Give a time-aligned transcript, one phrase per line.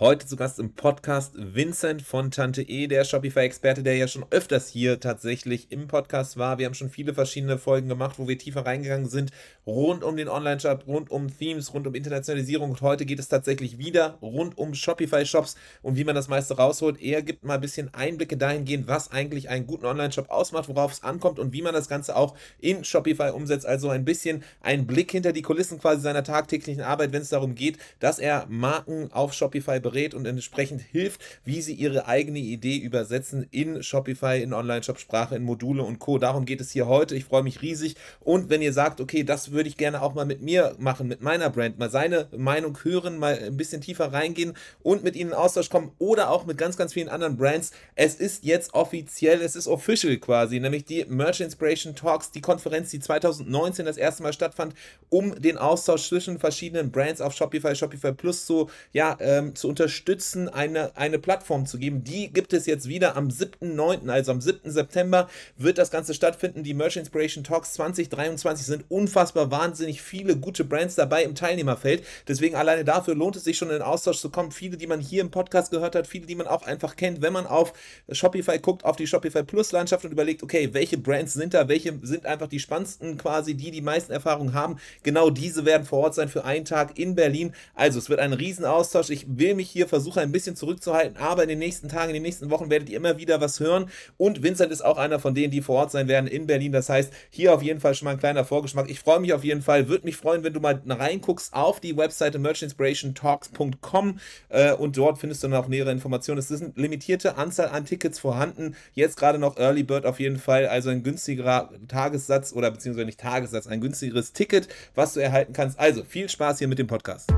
[0.00, 4.68] Heute zu Gast im Podcast Vincent von Tante E, der Shopify-Experte, der ja schon öfters
[4.68, 6.58] hier tatsächlich im Podcast war.
[6.58, 9.32] Wir haben schon viele verschiedene Folgen gemacht, wo wir tiefer reingegangen sind,
[9.66, 12.70] rund um den Online-Shop, rund um Themes, rund um Internationalisierung.
[12.70, 17.02] Und heute geht es tatsächlich wieder rund um Shopify-Shops und wie man das meiste rausholt.
[17.02, 21.02] Er gibt mal ein bisschen Einblicke dahingehend, was eigentlich einen guten Online-Shop ausmacht, worauf es
[21.02, 23.66] ankommt und wie man das Ganze auch in Shopify umsetzt.
[23.66, 27.56] Also ein bisschen ein Blick hinter die Kulissen quasi seiner tagtäglichen Arbeit, wenn es darum
[27.56, 32.76] geht, dass er Marken auf Shopify berät und entsprechend hilft, wie sie ihre eigene Idee
[32.76, 36.18] übersetzen in Shopify, in Online-Shop-Sprache, in Module und Co.
[36.18, 37.14] Darum geht es hier heute.
[37.14, 37.96] Ich freue mich riesig.
[38.20, 41.22] Und wenn ihr sagt, okay, das würde ich gerne auch mal mit mir machen, mit
[41.22, 45.34] meiner Brand, mal seine Meinung hören, mal ein bisschen tiefer reingehen und mit ihnen in
[45.36, 47.72] Austausch kommen oder auch mit ganz, ganz vielen anderen Brands.
[47.94, 52.90] Es ist jetzt offiziell, es ist official quasi, nämlich die Merch Inspiration Talks, die Konferenz,
[52.90, 54.74] die 2019 das erste Mal stattfand,
[55.08, 59.77] um den Austausch zwischen verschiedenen Brands auf Shopify, Shopify Plus zu, ja, ähm, zu unterstützen,
[59.80, 62.04] eine, eine Plattform zu geben.
[62.04, 64.70] Die gibt es jetzt wieder am 7.9., also am 7.
[64.70, 66.62] September wird das Ganze stattfinden.
[66.62, 72.04] Die Merch Inspiration Talks 2023 sind unfassbar wahnsinnig viele gute Brands dabei im Teilnehmerfeld.
[72.26, 74.50] Deswegen alleine dafür lohnt es sich schon in den Austausch zu kommen.
[74.50, 77.32] Viele, die man hier im Podcast gehört hat, viele, die man auch einfach kennt, wenn
[77.32, 77.72] man auf
[78.10, 81.98] Shopify guckt, auf die Shopify Plus Landschaft und überlegt, okay, welche Brands sind da, welche
[82.02, 84.78] sind einfach die spannendsten quasi, die die meisten Erfahrungen haben.
[85.02, 87.54] Genau diese werden vor Ort sein für einen Tag in Berlin.
[87.74, 89.10] Also es wird ein Riesenaustausch.
[89.10, 92.22] Ich will mich hier versuchen, ein bisschen zurückzuhalten, aber in den nächsten Tagen, in den
[92.22, 93.90] nächsten Wochen werdet ihr immer wieder was hören.
[94.16, 96.72] Und Vincent ist auch einer von denen, die vor Ort sein werden in Berlin.
[96.72, 98.90] Das heißt, hier auf jeden Fall schon mal ein kleiner Vorgeschmack.
[98.90, 101.96] Ich freue mich auf jeden Fall, würde mich freuen, wenn du mal reinguckst auf die
[101.96, 106.38] Webseite merchinspirationtalks.com äh, und dort findest du dann auch nähere Informationen.
[106.38, 108.76] Es ist eine limitierte Anzahl an Tickets vorhanden.
[108.94, 113.20] Jetzt gerade noch Early Bird auf jeden Fall, also ein günstigerer Tagessatz oder beziehungsweise nicht
[113.20, 115.78] Tagessatz, ein günstigeres Ticket, was du erhalten kannst.
[115.78, 117.30] Also viel Spaß hier mit dem Podcast.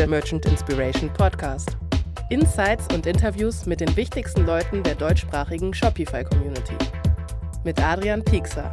[0.00, 1.76] Der Merchant Inspiration Podcast.
[2.30, 6.72] Insights und Interviews mit den wichtigsten Leuten der deutschsprachigen Shopify-Community.
[7.64, 8.72] Mit Adrian Piekser.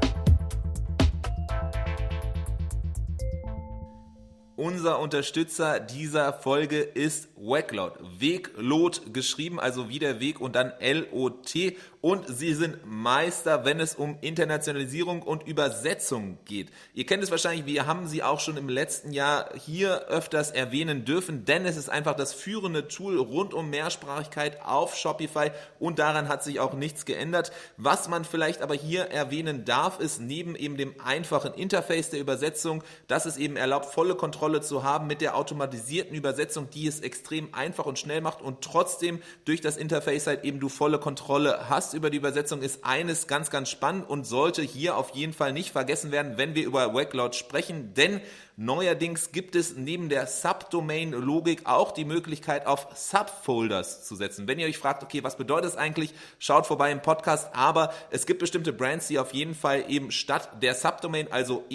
[4.56, 7.94] Unser Unterstützer dieser Folge ist Weglot.
[8.20, 13.96] Weglot geschrieben, also wie der Weg und dann L-O-T und sie sind Meister, wenn es
[13.96, 16.72] um Internationalisierung und Übersetzung geht.
[16.94, 21.06] Ihr kennt es wahrscheinlich, wir haben sie auch schon im letzten Jahr hier öfters erwähnen
[21.06, 26.30] dürfen, denn es ist einfach das führende Tool rund um Mehrsprachigkeit auf Shopify und daran
[26.30, 27.52] hat sich auch nichts geändert.
[27.78, 32.84] Was man vielleicht aber hier erwähnen darf, ist neben eben dem einfachen Interface der Übersetzung,
[33.08, 37.27] dass es eben erlaubt, volle Kontrolle zu haben mit der automatisierten Übersetzung, die es extrem
[37.54, 41.94] einfach und schnell macht und trotzdem durch das Interface halt eben du volle Kontrolle hast
[41.94, 45.72] über die Übersetzung ist eines ganz, ganz spannend und sollte hier auf jeden Fall nicht
[45.72, 48.22] vergessen werden, wenn wir über Wacklord sprechen, denn
[48.60, 54.48] Neuerdings gibt es neben der Subdomain-Logik auch die Möglichkeit, auf Subfolders zu setzen.
[54.48, 57.54] Wenn ihr euch fragt, okay, was bedeutet das eigentlich, schaut vorbei im Podcast.
[57.54, 61.66] Aber es gibt bestimmte Brands, die auf jeden Fall eben statt der Subdomain, also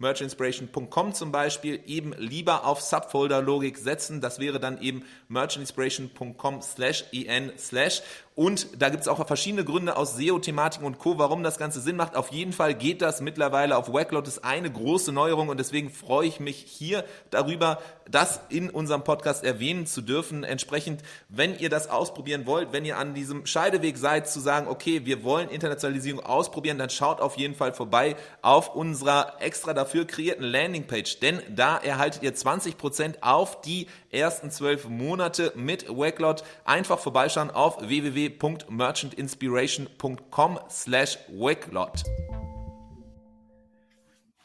[0.00, 4.20] en.merchinspiration.com zum Beispiel, eben lieber auf Subfolder-Logik setzen.
[4.20, 8.02] Das wäre dann eben merchinspiration.com slash en slash.
[8.36, 11.96] Und da gibt es auch verschiedene Gründe aus SEO-Thematiken und Co., warum das Ganze Sinn
[11.96, 12.16] macht.
[12.16, 14.26] Auf jeden Fall geht das mittlerweile auf Wacklot.
[14.26, 17.78] Das ist eine große Neuerung und deswegen freue ich mich hier darüber,
[18.10, 20.44] das in unserem Podcast erwähnen zu dürfen.
[20.44, 25.04] Entsprechend, wenn ihr das ausprobieren wollt, wenn ihr an diesem Scheideweg seid, zu sagen, okay,
[25.04, 30.44] wir wollen Internationalisierung ausprobieren, dann schaut auf jeden Fall vorbei auf unserer extra dafür kreierten
[30.44, 36.42] Landingpage, denn da erhaltet ihr 20% auf die ersten zwölf Monate mit Wacklot.
[36.64, 37.78] Einfach vorbeischauen auf
[38.20, 42.04] www.merchantinspiration.com slash Wacklot.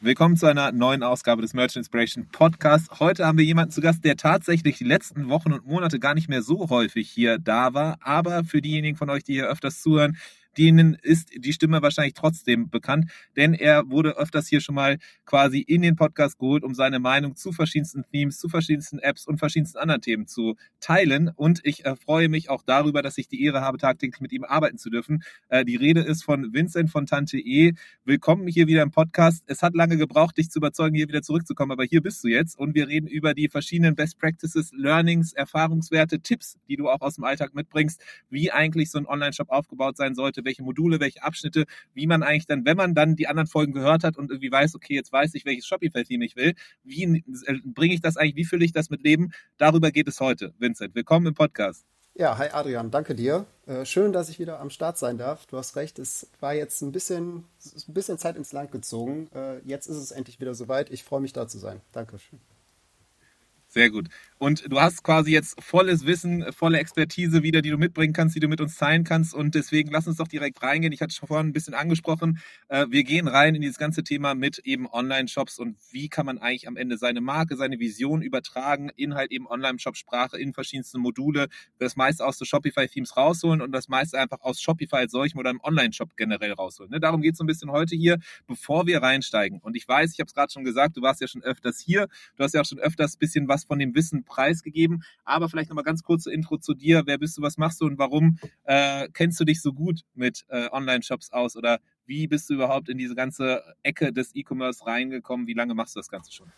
[0.00, 3.00] Willkommen zu einer neuen Ausgabe des Merchant Inspiration Podcast.
[3.00, 6.28] Heute haben wir jemanden zu Gast, der tatsächlich die letzten Wochen und Monate gar nicht
[6.28, 7.98] mehr so häufig hier da war.
[8.00, 10.16] Aber für diejenigen von euch, die hier öfters zuhören,
[10.58, 15.60] denen ist die Stimme wahrscheinlich trotzdem bekannt, denn er wurde öfters hier schon mal quasi
[15.60, 19.78] in den Podcast geholt, um seine Meinung zu verschiedensten Themes, zu verschiedensten Apps und verschiedensten
[19.78, 21.30] anderen Themen zu teilen.
[21.34, 24.44] Und ich äh, freue mich auch darüber, dass ich die Ehre habe, tagtäglich mit ihm
[24.44, 25.22] arbeiten zu dürfen.
[25.48, 27.74] Äh, die Rede ist von Vincent von Tante E.
[28.04, 29.42] Willkommen hier wieder im Podcast.
[29.46, 32.58] Es hat lange gebraucht, dich zu überzeugen, hier wieder zurückzukommen, aber hier bist du jetzt
[32.58, 37.16] und wir reden über die verschiedenen Best Practices, Learnings, Erfahrungswerte, Tipps, die du auch aus
[37.16, 38.00] dem Alltag mitbringst,
[38.30, 42.46] wie eigentlich so ein Online-Shop aufgebaut sein sollte, welche Module, welche Abschnitte, wie man eigentlich
[42.46, 45.34] dann, wenn man dann die anderen Folgen gehört hat und irgendwie weiß, okay, jetzt weiß
[45.34, 46.54] ich, welches Shopify-Theme ich will,
[46.84, 49.32] wie äh, bringe ich das eigentlich, wie fülle ich das mit Leben?
[49.58, 50.54] Darüber geht es heute.
[50.58, 51.84] Vincent, willkommen im Podcast.
[52.18, 53.44] Ja, hi Adrian, danke dir.
[53.66, 55.44] Äh, schön, dass ich wieder am Start sein darf.
[55.46, 57.44] Du hast recht, es war jetzt ein bisschen,
[57.88, 59.28] ein bisschen Zeit ins Land gezogen.
[59.34, 60.90] Äh, jetzt ist es endlich wieder soweit.
[60.90, 61.82] Ich freue mich da zu sein.
[61.92, 62.40] Dankeschön.
[63.76, 64.08] Sehr gut.
[64.38, 68.40] Und du hast quasi jetzt volles Wissen, volle Expertise wieder, die du mitbringen kannst, die
[68.40, 69.34] du mit uns teilen kannst.
[69.34, 70.94] Und deswegen lass uns doch direkt reingehen.
[70.94, 72.38] Ich hatte schon vorhin ein bisschen angesprochen.
[72.68, 76.38] Äh, wir gehen rein in dieses ganze Thema mit eben Online-Shops und wie kann man
[76.38, 81.96] eigentlich am Ende seine Marke, seine Vision übertragen, Inhalt eben Online-Shop-Sprache in verschiedenste Module, das
[81.96, 85.60] meiste aus so Shopify-Themes rausholen und das meiste einfach aus Shopify als solchem oder im
[85.62, 86.90] Online-Shop generell rausholen.
[86.92, 87.00] Ne?
[87.00, 89.60] Darum geht es so ein bisschen heute hier, bevor wir reinsteigen.
[89.60, 92.08] Und ich weiß, ich habe es gerade schon gesagt, du warst ja schon öfters hier,
[92.36, 95.02] du hast ja auch schon öfters ein bisschen was von dem Wissen preisgegeben.
[95.24, 97.02] Aber vielleicht nochmal ganz kurze Intro zu dir.
[97.06, 100.44] Wer bist du, was machst du und warum äh, kennst du dich so gut mit
[100.48, 101.56] äh, Online-Shops aus?
[101.56, 105.46] Oder wie bist du überhaupt in diese ganze Ecke des E-Commerce reingekommen?
[105.46, 106.52] Wie lange machst du das Ganze schon?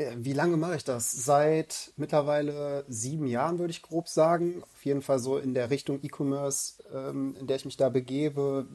[0.00, 1.10] Äh, wie lange mache ich das?
[1.12, 4.62] Seit mittlerweile sieben Jahren, würde ich grob sagen.
[4.62, 8.66] Auf jeden Fall so in der Richtung E-Commerce, ähm, in der ich mich da begebe.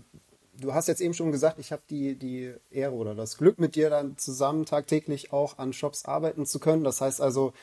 [0.59, 3.75] Du hast jetzt eben schon gesagt, ich habe die, die Ehre oder das Glück, mit
[3.75, 6.83] dir dann zusammen tagtäglich auch an Shops arbeiten zu können.
[6.83, 7.53] Das heißt also,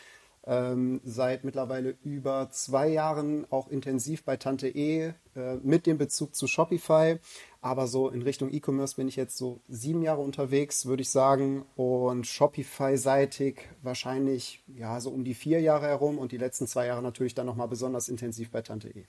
[0.44, 6.34] ähm, seit mittlerweile über zwei Jahren auch intensiv bei Tante E äh, mit dem Bezug
[6.34, 7.18] zu Shopify.
[7.60, 11.64] Aber so in Richtung E-Commerce bin ich jetzt so sieben Jahre unterwegs, würde ich sagen.
[11.76, 17.02] Und Shopify-seitig wahrscheinlich ja so um die vier Jahre herum und die letzten zwei Jahre
[17.02, 19.06] natürlich dann nochmal besonders intensiv bei Tante E.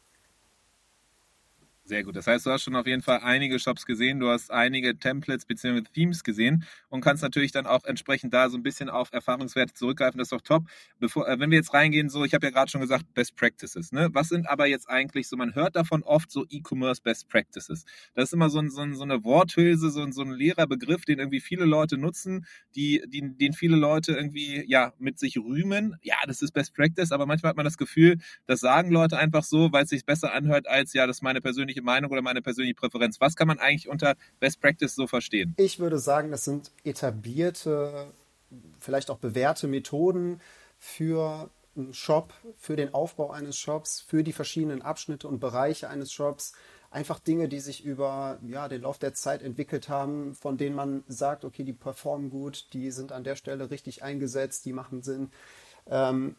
[1.85, 2.15] Sehr gut.
[2.15, 5.45] Das heißt, du hast schon auf jeden Fall einige Shops gesehen, du hast einige Templates
[5.45, 5.81] bzw.
[5.93, 10.17] Themes gesehen und kannst natürlich dann auch entsprechend da so ein bisschen auf Erfahrungswerte zurückgreifen.
[10.17, 10.63] Das ist doch top.
[10.99, 13.91] Bevor, äh, wenn wir jetzt reingehen, so, ich habe ja gerade schon gesagt, Best Practices.
[13.91, 14.07] Ne?
[14.13, 17.83] Was sind aber jetzt eigentlich so, man hört davon oft so E-Commerce Best Practices.
[18.13, 20.67] Das ist immer so, ein, so, ein, so eine Worthülse, so ein, so ein leerer
[20.67, 22.45] Begriff, den irgendwie viele Leute nutzen,
[22.77, 25.97] die, die, den viele Leute irgendwie ja mit sich rühmen.
[26.01, 29.43] Ja, das ist Best Practice, aber manchmal hat man das Gefühl, das sagen Leute einfach
[29.43, 32.21] so, weil es sich besser anhört, als ja, das ist meine persönliche persönliche Meinung oder
[32.21, 33.19] meine persönliche Präferenz.
[33.19, 35.53] Was kann man eigentlich unter Best Practice so verstehen?
[35.57, 38.11] Ich würde sagen, das sind etablierte,
[38.79, 40.39] vielleicht auch bewährte Methoden
[40.77, 46.11] für einen Shop, für den Aufbau eines Shops, für die verschiedenen Abschnitte und Bereiche eines
[46.11, 46.53] Shops.
[46.91, 51.03] Einfach Dinge, die sich über ja, den Lauf der Zeit entwickelt haben, von denen man
[51.07, 55.31] sagt, okay, die performen gut, die sind an der Stelle richtig eingesetzt, die machen Sinn.
[55.87, 56.35] Ähm,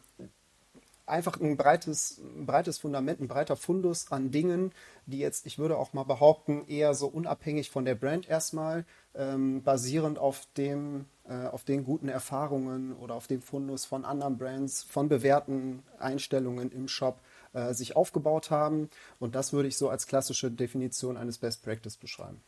[1.05, 4.71] einfach ein breites, breites Fundament, ein breiter Fundus an Dingen,
[5.05, 9.61] die jetzt, ich würde auch mal behaupten, eher so unabhängig von der Brand erstmal, ähm,
[9.63, 14.83] basierend auf dem, äh, auf den guten Erfahrungen oder auf dem Fundus von anderen Brands,
[14.83, 17.19] von bewährten Einstellungen im Shop
[17.53, 18.89] äh, sich aufgebaut haben.
[19.19, 22.41] Und das würde ich so als klassische Definition eines Best Practice beschreiben.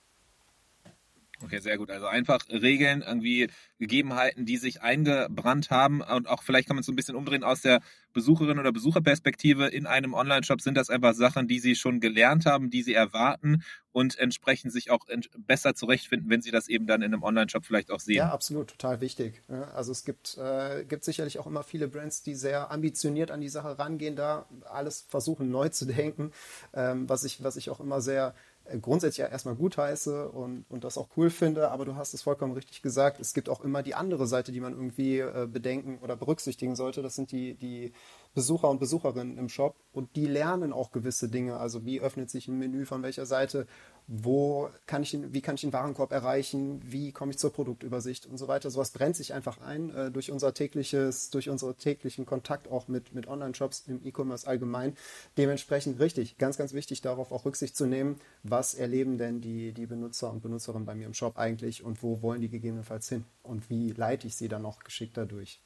[1.43, 1.91] Okay, sehr gut.
[1.91, 6.87] Also einfach Regeln, irgendwie Gegebenheiten, die sich eingebrannt haben und auch vielleicht kann man es
[6.87, 7.81] so ein bisschen umdrehen aus der
[8.13, 12.71] Besucherin oder Besucherperspektive in einem Online-Shop sind das einfach Sachen, die sie schon gelernt haben,
[12.71, 13.61] die sie erwarten
[13.91, 15.05] und entsprechend sich auch
[15.37, 18.17] besser zurechtfinden, wenn sie das eben dann in einem Online-Shop vielleicht auch sehen.
[18.17, 19.43] Ja, absolut, total wichtig.
[19.47, 23.49] Also es gibt, äh, gibt sicherlich auch immer viele Brands, die sehr ambitioniert an die
[23.49, 26.31] Sache rangehen, da alles versuchen neu zu denken,
[26.73, 28.33] ähm, was, ich, was ich auch immer sehr
[28.81, 32.21] grundsätzlich ja erstmal gut heiße und, und das auch cool finde, aber du hast es
[32.21, 35.99] vollkommen richtig gesagt, es gibt auch immer die andere Seite, die man irgendwie äh, bedenken
[36.01, 37.01] oder berücksichtigen sollte.
[37.01, 37.93] Das sind die, die
[38.37, 41.57] Besucher und Besucherinnen im Shop und die lernen auch gewisse Dinge.
[41.57, 43.65] Also wie öffnet sich ein Menü von welcher Seite,
[44.05, 48.27] wo kann ich den, wie kann ich den Warenkorb erreichen, wie komme ich zur Produktübersicht
[48.27, 48.69] und so weiter.
[48.69, 53.11] Sowas brennt sich einfach ein äh, durch unser tägliches, durch unseren täglichen Kontakt auch mit,
[53.15, 54.95] mit Online-Shops im E-Commerce allgemein.
[55.39, 59.87] Dementsprechend richtig, ganz, ganz wichtig, darauf auch Rücksicht zu nehmen, was erleben denn die, die
[59.87, 63.71] Benutzer und Benutzerinnen bei mir im Shop eigentlich und wo wollen die gegebenenfalls hin und
[63.71, 65.59] wie leite ich sie dann noch geschickter durch.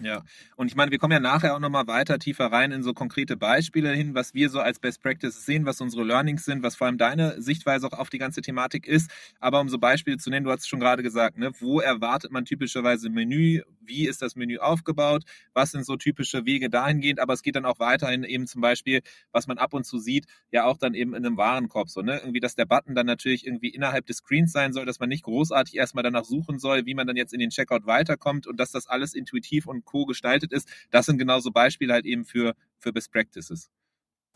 [0.00, 0.22] Ja,
[0.54, 3.36] und ich meine, wir kommen ja nachher auch nochmal weiter tiefer rein in so konkrete
[3.36, 6.86] Beispiele hin, was wir so als Best Practices sehen, was unsere Learnings sind, was vor
[6.86, 9.10] allem deine Sichtweise auch auf die ganze Thematik ist.
[9.40, 12.30] Aber um so Beispiele zu nennen, du hast es schon gerade gesagt, ne, wo erwartet
[12.30, 13.62] man typischerweise Menü?
[13.88, 15.24] Wie ist das Menü aufgebaut?
[15.54, 17.20] Was sind so typische Wege dahingehend?
[17.20, 19.00] Aber es geht dann auch weiterhin eben zum Beispiel,
[19.32, 22.18] was man ab und zu sieht, ja auch dann eben in einem Warenkorb so, ne?
[22.18, 25.24] Irgendwie, dass der Button dann natürlich irgendwie innerhalb des Screens sein soll, dass man nicht
[25.24, 28.70] großartig erstmal danach suchen soll, wie man dann jetzt in den Checkout weiterkommt und dass
[28.70, 30.04] das alles intuitiv und Co.
[30.04, 30.68] gestaltet ist.
[30.90, 33.70] Das sind genauso Beispiele halt eben für, für Best Practices.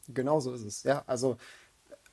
[0.08, 0.82] Genau so ist es.
[0.82, 1.36] Ja, also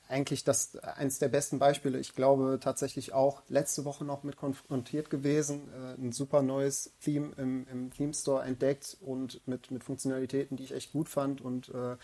[0.10, 2.00] eigentlich das eins der besten Beispiele.
[2.00, 5.70] Ich glaube tatsächlich auch letzte Woche noch mit konfrontiert gewesen.
[5.72, 10.64] Äh, ein super neues Theme im, im Theme Store entdeckt und mit, mit Funktionalitäten, die
[10.64, 11.96] ich echt gut fand und äh,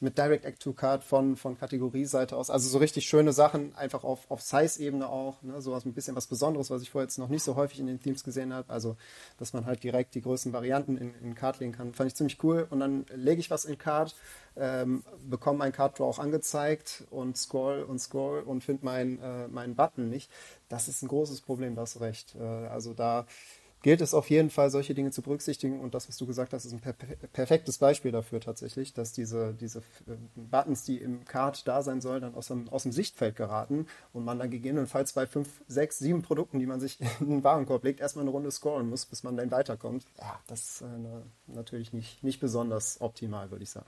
[0.00, 2.50] mit Direct Act to Card von, von Kategorieseite aus.
[2.50, 5.42] Also so richtig schöne Sachen, einfach auf, auf Size-Ebene auch.
[5.42, 5.62] Ne?
[5.62, 7.86] So was ein bisschen was Besonderes, was ich vorher jetzt noch nicht so häufig in
[7.86, 8.68] den Themes gesehen habe.
[8.68, 8.96] Also,
[9.38, 11.94] dass man halt direkt die größten Varianten in, in Card legen kann.
[11.94, 12.66] Fand ich ziemlich cool.
[12.68, 14.14] Und dann lege ich was in Card
[14.56, 19.48] ähm, bekomme mein Card Draw auch angezeigt und scroll und scroll und finde meinen äh,
[19.48, 20.30] meinen Button nicht.
[20.68, 22.34] Das ist ein großes Problem, da hast du recht.
[22.36, 23.26] Äh, also da
[23.86, 25.80] gilt es auf jeden Fall, solche Dinge zu berücksichtigen.
[25.80, 29.54] Und das, was du gesagt hast, ist ein per perfektes Beispiel dafür tatsächlich, dass diese,
[29.54, 33.36] diese äh, Buttons, die im Card da sein sollen, dann aus dem, aus dem Sichtfeld
[33.36, 37.44] geraten und man dann gegebenenfalls bei fünf, sechs, sieben Produkten, die man sich in den
[37.44, 40.04] Warenkorb legt, erstmal eine Runde scrollen muss, bis man dann weiterkommt.
[40.18, 40.86] Ja, das ist äh,
[41.46, 43.86] natürlich nicht, nicht besonders optimal, würde ich sagen.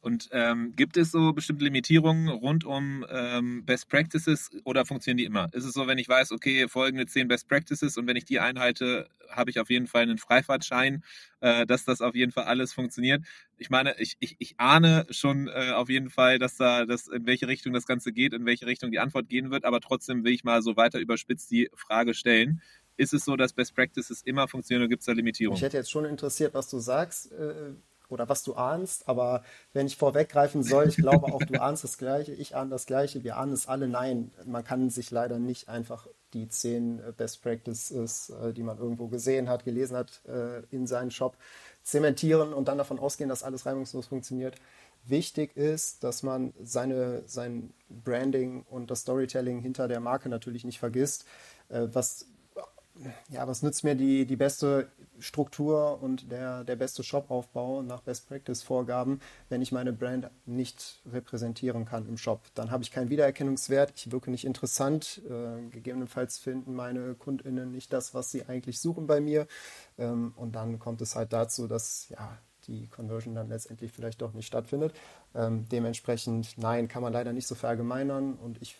[0.00, 5.24] Und ähm, gibt es so bestimmte Limitierungen rund um ähm, Best Practices oder funktionieren die
[5.24, 5.48] immer?
[5.52, 8.38] Ist es so, wenn ich weiß, okay, folgende zehn Best Practices und wenn ich die
[8.38, 11.02] einhalte, habe ich auf jeden Fall einen Freifahrtschein,
[11.40, 13.24] äh, dass das auf jeden Fall alles funktioniert?
[13.56, 17.26] Ich meine, ich, ich, ich ahne schon äh, auf jeden Fall, dass da das, in
[17.26, 20.32] welche Richtung das Ganze geht, in welche Richtung die Antwort gehen wird, aber trotzdem will
[20.32, 22.60] ich mal so weiter überspitzt die Frage stellen
[22.96, 25.56] ist es so, dass Best Practices immer funktionieren oder gibt es da Limitierungen?
[25.56, 27.30] Mich hätte jetzt schon interessiert, was du sagst.
[28.08, 31.98] Oder was du ahnst, aber wenn ich vorweggreifen soll, ich glaube auch, du ahnst das
[31.98, 33.88] Gleiche, ich ahne das Gleiche, wir ahnen es alle.
[33.88, 38.78] Nein, man kann sich leider nicht einfach die zehn äh, Best Practices, äh, die man
[38.78, 41.36] irgendwo gesehen hat, gelesen hat, äh, in seinen Shop
[41.82, 44.56] zementieren und dann davon ausgehen, dass alles reibungslos funktioniert.
[45.04, 50.80] Wichtig ist, dass man seine, sein Branding und das Storytelling hinter der Marke natürlich nicht
[50.80, 51.26] vergisst.
[51.68, 52.26] Was
[53.28, 54.88] ja, was nützt mir die, die beste
[55.18, 61.00] Struktur und der, der beste Shopaufbau nach Best Practice Vorgaben, wenn ich meine Brand nicht
[61.10, 62.40] repräsentieren kann im Shop?
[62.54, 67.92] Dann habe ich keinen Wiedererkennungswert, ich wirke nicht interessant, äh, gegebenenfalls finden meine KundInnen nicht
[67.92, 69.46] das, was sie eigentlich suchen bei mir.
[69.98, 74.32] Ähm, und dann kommt es halt dazu, dass ja, die Conversion dann letztendlich vielleicht doch
[74.32, 74.94] nicht stattfindet.
[75.34, 78.76] Ähm, dementsprechend, nein, kann man leider nicht so verallgemeinern und ich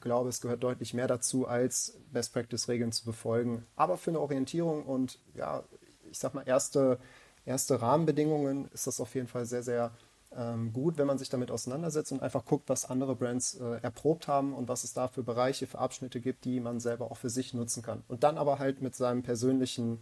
[0.00, 3.66] glaube, es gehört deutlich mehr dazu, als Best Practice-Regeln zu befolgen.
[3.76, 5.64] Aber für eine Orientierung und ja,
[6.10, 6.98] ich sag mal, erste,
[7.44, 9.92] erste Rahmenbedingungen ist das auf jeden Fall sehr, sehr
[10.32, 14.28] ähm, gut, wenn man sich damit auseinandersetzt und einfach guckt, was andere Brands äh, erprobt
[14.28, 17.30] haben und was es da für Bereiche, für Abschnitte gibt, die man selber auch für
[17.30, 18.04] sich nutzen kann.
[18.08, 20.00] Und dann aber halt mit seinem persönlichen,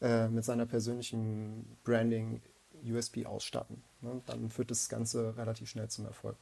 [0.00, 2.42] äh, mit seiner persönlichen Branding
[2.84, 3.82] USB ausstatten.
[4.02, 4.20] Ne?
[4.26, 6.36] Dann führt das Ganze relativ schnell zum Erfolg.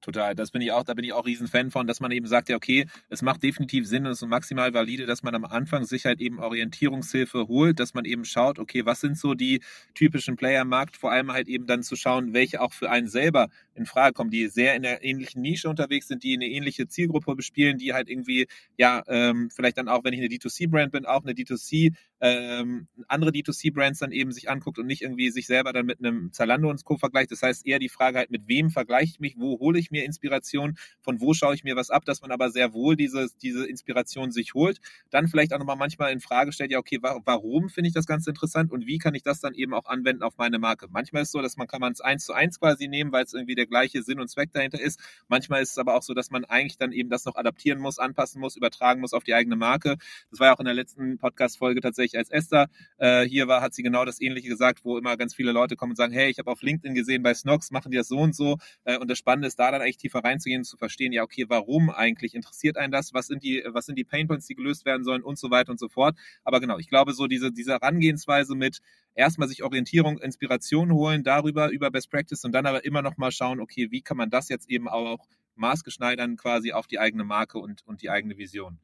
[0.00, 2.26] Total, das bin ich auch, da bin ich auch riesen Fan von, dass man eben
[2.26, 5.44] sagt, ja, okay, es macht definitiv Sinn und es ist maximal valide, dass man am
[5.44, 9.60] Anfang sich halt eben Orientierungshilfe holt, dass man eben schaut, okay, was sind so die
[9.94, 13.08] typischen Player im Markt, vor allem halt eben dann zu schauen, welche auch für einen
[13.08, 13.48] selber
[13.80, 17.34] in Frage kommen, die sehr in der ähnlichen Nische unterwegs sind, die eine ähnliche Zielgruppe
[17.34, 18.46] bespielen, die halt irgendwie,
[18.76, 23.30] ja, ähm, vielleicht dann auch, wenn ich eine D2C-Brand bin, auch eine D2C, ähm, andere
[23.30, 26.84] D2C-Brands dann eben sich anguckt und nicht irgendwie sich selber dann mit einem Zalando und
[26.84, 26.96] Co.
[26.96, 27.32] vergleicht.
[27.32, 30.04] Das heißt eher die Frage halt, mit wem vergleiche ich mich, wo hole ich mir
[30.04, 33.66] Inspiration, von wo schaue ich mir was ab, dass man aber sehr wohl diese, diese
[33.66, 34.80] Inspiration sich holt.
[35.10, 38.06] Dann vielleicht auch nochmal manchmal in Frage stellt, ja, okay, wa warum finde ich das
[38.06, 40.86] Ganze interessant und wie kann ich das dann eben auch anwenden auf meine Marke?
[40.90, 43.24] Manchmal ist es so, dass man kann man es eins zu eins quasi nehmen, weil
[43.24, 45.00] es irgendwie der gleiche Sinn und Zweck dahinter ist.
[45.28, 47.98] Manchmal ist es aber auch so, dass man eigentlich dann eben das noch adaptieren muss,
[47.98, 49.96] anpassen muss, übertragen muss auf die eigene Marke.
[50.30, 53.72] Das war ja auch in der letzten Podcast-Folge tatsächlich, als Esther äh, hier war, hat
[53.72, 56.38] sie genau das Ähnliche gesagt, wo immer ganz viele Leute kommen und sagen, hey, ich
[56.38, 58.58] habe auf LinkedIn gesehen, bei Snox machen die das so und so.
[58.84, 61.88] Äh, und das Spannende ist da dann eigentlich tiefer reinzugehen, zu verstehen, ja, okay, warum
[61.90, 63.14] eigentlich interessiert einen das?
[63.14, 65.78] Was sind die, was sind die Painpoints, die gelöst werden sollen und so weiter und
[65.78, 66.16] so fort.
[66.44, 68.80] Aber genau, ich glaube, so diese, diese Herangehensweise mit
[69.14, 73.32] erstmal sich Orientierung, Inspiration holen darüber, über Best Practice und dann aber immer noch mal
[73.32, 75.26] schauen, okay, wie kann man das jetzt eben auch
[75.56, 78.78] maßgeschneidern quasi auf die eigene Marke und, und die eigene Vision.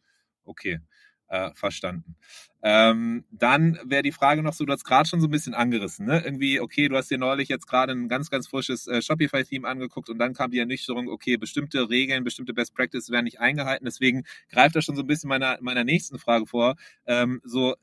[0.45, 0.81] Okay.
[1.29, 2.15] Äh, verstanden.
[2.63, 6.07] Ähm, dann wäre die Frage noch so, du hast gerade schon so ein bisschen angerissen,
[6.07, 6.23] ne?
[6.25, 10.09] Irgendwie, okay, du hast dir neulich jetzt gerade ein ganz, ganz frisches äh, Shopify-Theme angeguckt
[10.09, 13.87] und dann kam die Ernüchterung, okay, bestimmte Regeln, bestimmte Best Practices werden nicht eingehalten.
[13.87, 16.77] Deswegen greift das schon so ein bisschen meiner, meiner nächsten Frage vor.
[17.07, 17.75] Ähm, so,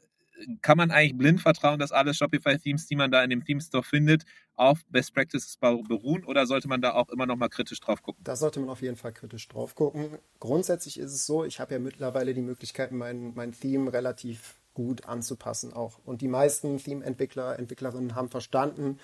[0.62, 3.84] kann man eigentlich blind vertrauen, dass alle Shopify-Themes, die man da in dem Theme Store
[3.84, 4.24] findet,
[4.56, 8.24] auf Best Practices beruhen oder sollte man da auch immer noch mal kritisch drauf gucken?
[8.24, 10.18] Da sollte man auf jeden Fall kritisch drauf gucken.
[10.40, 15.06] Grundsätzlich ist es so, ich habe ja mittlerweile die Möglichkeit, mein, mein Theme relativ gut
[15.06, 16.00] anzupassen auch.
[16.06, 19.00] Und die meisten Theme-Entwickler, Entwicklerinnen haben verstanden,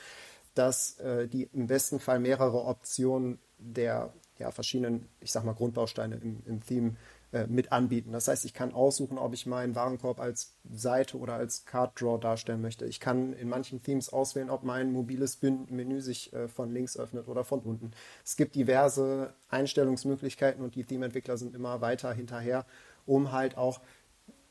[0.56, 6.16] dass äh, die im besten Fall mehrere Optionen der ja, verschiedenen, ich sag mal, Grundbausteine
[6.16, 6.96] im, im Theme
[7.32, 8.12] äh, mit anbieten.
[8.12, 12.18] Das heißt, ich kann aussuchen, ob ich meinen Warenkorb als Seite oder als Card Draw
[12.20, 12.86] darstellen möchte.
[12.86, 17.28] Ich kann in manchen Themes auswählen, ob mein mobiles Menü sich äh, von links öffnet
[17.28, 17.92] oder von unten.
[18.26, 22.66] Es gibt diverse Einstellungsmöglichkeiten und die Theme-Entwickler sind immer weiter hinterher,
[23.06, 23.80] um halt auch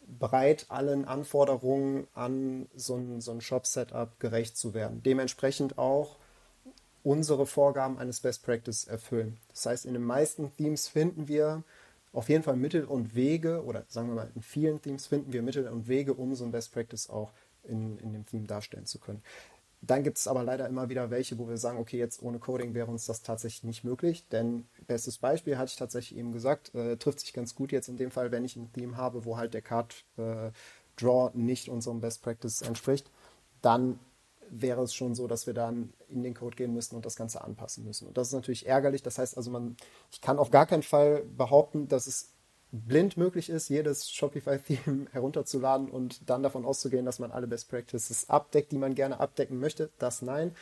[0.06, 5.02] breit allen Anforderungen an so ein, so ein Shop-Setup gerecht zu werden.
[5.02, 6.16] Dementsprechend auch
[7.02, 9.38] unsere Vorgaben eines Best Practice erfüllen.
[9.48, 11.64] Das heißt, in den meisten Themes finden wir
[12.12, 15.42] auf jeden Fall Mittel und Wege, oder sagen wir mal, in vielen Themes finden wir
[15.42, 17.32] Mittel und Wege, um so ein Best Practice auch
[17.64, 19.22] in, in dem Theme darstellen zu können.
[19.80, 22.74] dann gibt es aber leider immer wieder welche, wo wir sagen, okay, jetzt ohne Coding
[22.74, 24.26] wäre uns das tatsächlich nicht möglich.
[24.28, 27.96] Denn bestes Beispiel hatte ich tatsächlich eben gesagt, äh, trifft sich ganz gut jetzt in
[27.96, 30.50] dem Fall, wenn ich ein Theme habe, wo halt der Card äh,
[30.96, 33.08] Draw nicht unserem Best Practice entspricht,
[33.62, 34.00] dann
[34.50, 37.42] wäre es schon so, dass wir dann in den Code gehen müssen und das Ganze
[37.42, 38.08] anpassen müssen.
[38.08, 39.02] Und das ist natürlich ärgerlich.
[39.02, 39.76] Das heißt also, man,
[40.10, 42.32] ich kann auf gar keinen Fall behaupten, dass es
[42.70, 48.28] blind möglich ist, jedes Shopify-Theme herunterzuladen und dann davon auszugehen, dass man alle Best Practices
[48.28, 49.90] abdeckt, die man gerne abdecken möchte.
[49.98, 50.54] Das nein.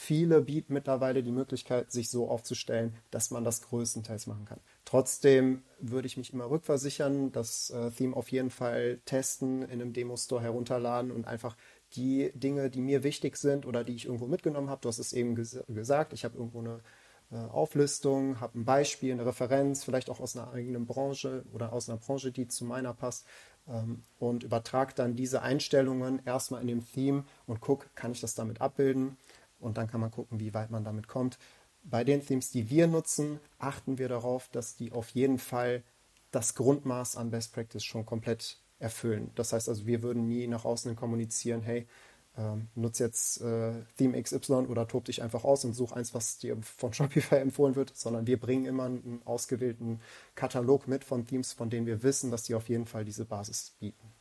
[0.00, 4.60] Viele bieten mittlerweile die Möglichkeit, sich so aufzustellen, dass man das größtenteils machen kann.
[4.84, 9.92] Trotzdem würde ich mich immer rückversichern, das äh, Theme auf jeden Fall testen, in einem
[9.92, 11.56] Demo-Store herunterladen und einfach
[11.94, 15.12] die Dinge, die mir wichtig sind oder die ich irgendwo mitgenommen habe, du hast es
[15.12, 16.80] eben ges gesagt, ich habe irgendwo eine
[17.30, 21.88] äh, Auflistung, habe ein Beispiel, eine Referenz, vielleicht auch aus einer eigenen Branche oder aus
[21.88, 23.26] einer Branche, die zu meiner passt
[23.68, 28.34] ähm, und übertrage dann diese Einstellungen erstmal in dem Theme und gucke, kann ich das
[28.34, 29.16] damit abbilden
[29.60, 31.38] und dann kann man gucken, wie weit man damit kommt.
[31.84, 35.82] Bei den Themes, die wir nutzen, achten wir darauf, dass die auf jeden Fall
[36.30, 39.30] das Grundmaß an Best Practice schon komplett erfüllen.
[39.34, 41.86] Das heißt also, wir würden nie nach außen kommunizieren, hey,
[42.36, 46.38] ähm, nutze jetzt äh, Theme XY oder tob dich einfach aus und such eins, was
[46.38, 50.00] dir von Shopify empfohlen wird, sondern wir bringen immer einen ausgewählten
[50.34, 53.74] Katalog mit von Themes, von denen wir wissen, dass die auf jeden Fall diese Basis
[53.80, 54.17] bieten.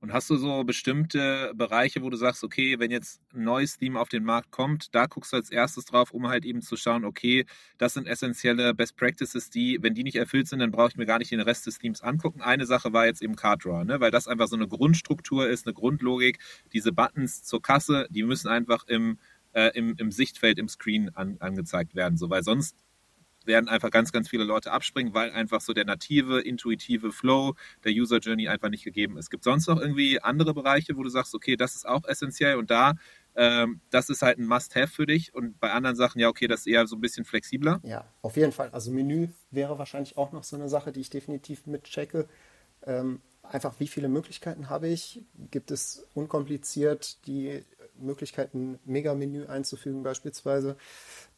[0.00, 3.98] Und hast du so bestimmte Bereiche, wo du sagst, okay, wenn jetzt ein neues Theme
[3.98, 7.04] auf den Markt kommt, da guckst du als erstes drauf, um halt eben zu schauen,
[7.04, 7.46] okay,
[7.78, 11.06] das sind essentielle Best Practices, die, wenn die nicht erfüllt sind, dann brauche ich mir
[11.06, 12.40] gar nicht den Rest des Themes angucken.
[12.40, 14.00] Eine Sache war jetzt eben Card Draw, ne?
[14.00, 16.38] weil das einfach so eine Grundstruktur ist, eine Grundlogik.
[16.72, 19.18] Diese Buttons zur Kasse, die müssen einfach im,
[19.52, 22.76] äh, im, im Sichtfeld, im Screen an, angezeigt werden, so, weil sonst
[23.46, 27.92] werden einfach ganz, ganz viele Leute abspringen, weil einfach so der native, intuitive Flow der
[27.92, 29.30] User Journey einfach nicht gegeben ist.
[29.30, 32.70] Gibt sonst noch irgendwie andere Bereiche, wo du sagst, okay, das ist auch essentiell und
[32.70, 32.94] da,
[33.34, 36.60] ähm, das ist halt ein Must-Have für dich und bei anderen Sachen, ja, okay, das
[36.60, 37.80] ist eher so ein bisschen flexibler?
[37.82, 38.70] Ja, auf jeden Fall.
[38.70, 42.28] Also Menü wäre wahrscheinlich auch noch so eine Sache, die ich definitiv mitchecke.
[42.84, 45.24] Ähm, einfach, wie viele Möglichkeiten habe ich?
[45.50, 47.64] Gibt es unkompliziert die
[47.98, 50.76] Möglichkeit, ein Mega-Menü einzufügen beispielsweise?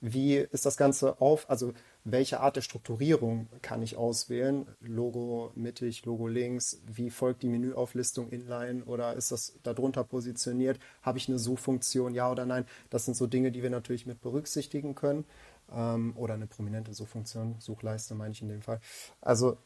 [0.00, 1.72] Wie ist das Ganze auf, also
[2.04, 4.66] welche Art der Strukturierung kann ich auswählen?
[4.80, 10.78] Logo mittig, Logo links, wie folgt die Menüauflistung inline oder ist das darunter positioniert?
[11.02, 12.66] Habe ich eine Suchfunktion, ja oder nein?
[12.90, 15.24] Das sind so Dinge, die wir natürlich mit berücksichtigen können.
[15.72, 18.80] Ähm, oder eine prominente Suchfunktion, Suchleiste meine ich in dem Fall.
[19.22, 19.56] Also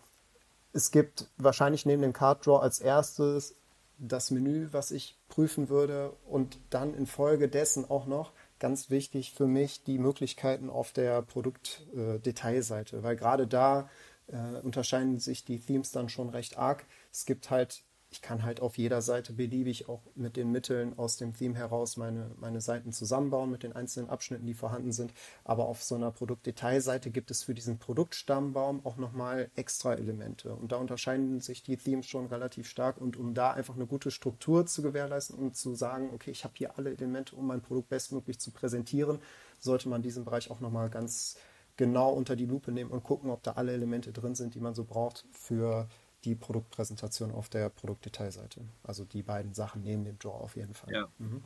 [0.73, 3.57] es gibt wahrscheinlich neben dem Card Draw als erstes
[3.99, 9.83] das Menü, was ich prüfen würde und dann infolgedessen auch noch ganz wichtig für mich
[9.85, 13.89] die Möglichkeiten auf der Produktdetailseite, weil gerade da
[14.29, 16.85] äh, unterscheiden sich die Themes dann schon recht arg.
[17.13, 21.19] Es gibt halt ich kann halt auf jeder Seite beliebig auch mit den Mitteln aus
[21.19, 25.13] dem Theme heraus meine, meine Seiten zusammenbauen mit den einzelnen Abschnitten, die vorhanden sind.
[25.45, 30.55] Aber auf so einer Produktdetailseite gibt es für diesen Produktstammbaum auch nochmal extra Elemente.
[30.55, 32.99] Und da unterscheiden sich die Themes schon relativ stark.
[32.99, 36.55] Und um da einfach eine gute Struktur zu gewährleisten und zu sagen, okay, ich habe
[36.57, 39.19] hier alle Elemente, um mein Produkt bestmöglich zu präsentieren,
[39.61, 41.37] sollte man diesen Bereich auch nochmal ganz
[41.77, 44.75] genau unter die Lupe nehmen und gucken, ob da alle Elemente drin sind, die man
[44.75, 45.89] so braucht für
[46.25, 48.63] die Produktpräsentation auf der Produktdetailseite.
[48.83, 50.93] Also die beiden Sachen neben dem Draw auf jeden Fall.
[50.93, 51.09] Ja.
[51.19, 51.43] Mhm.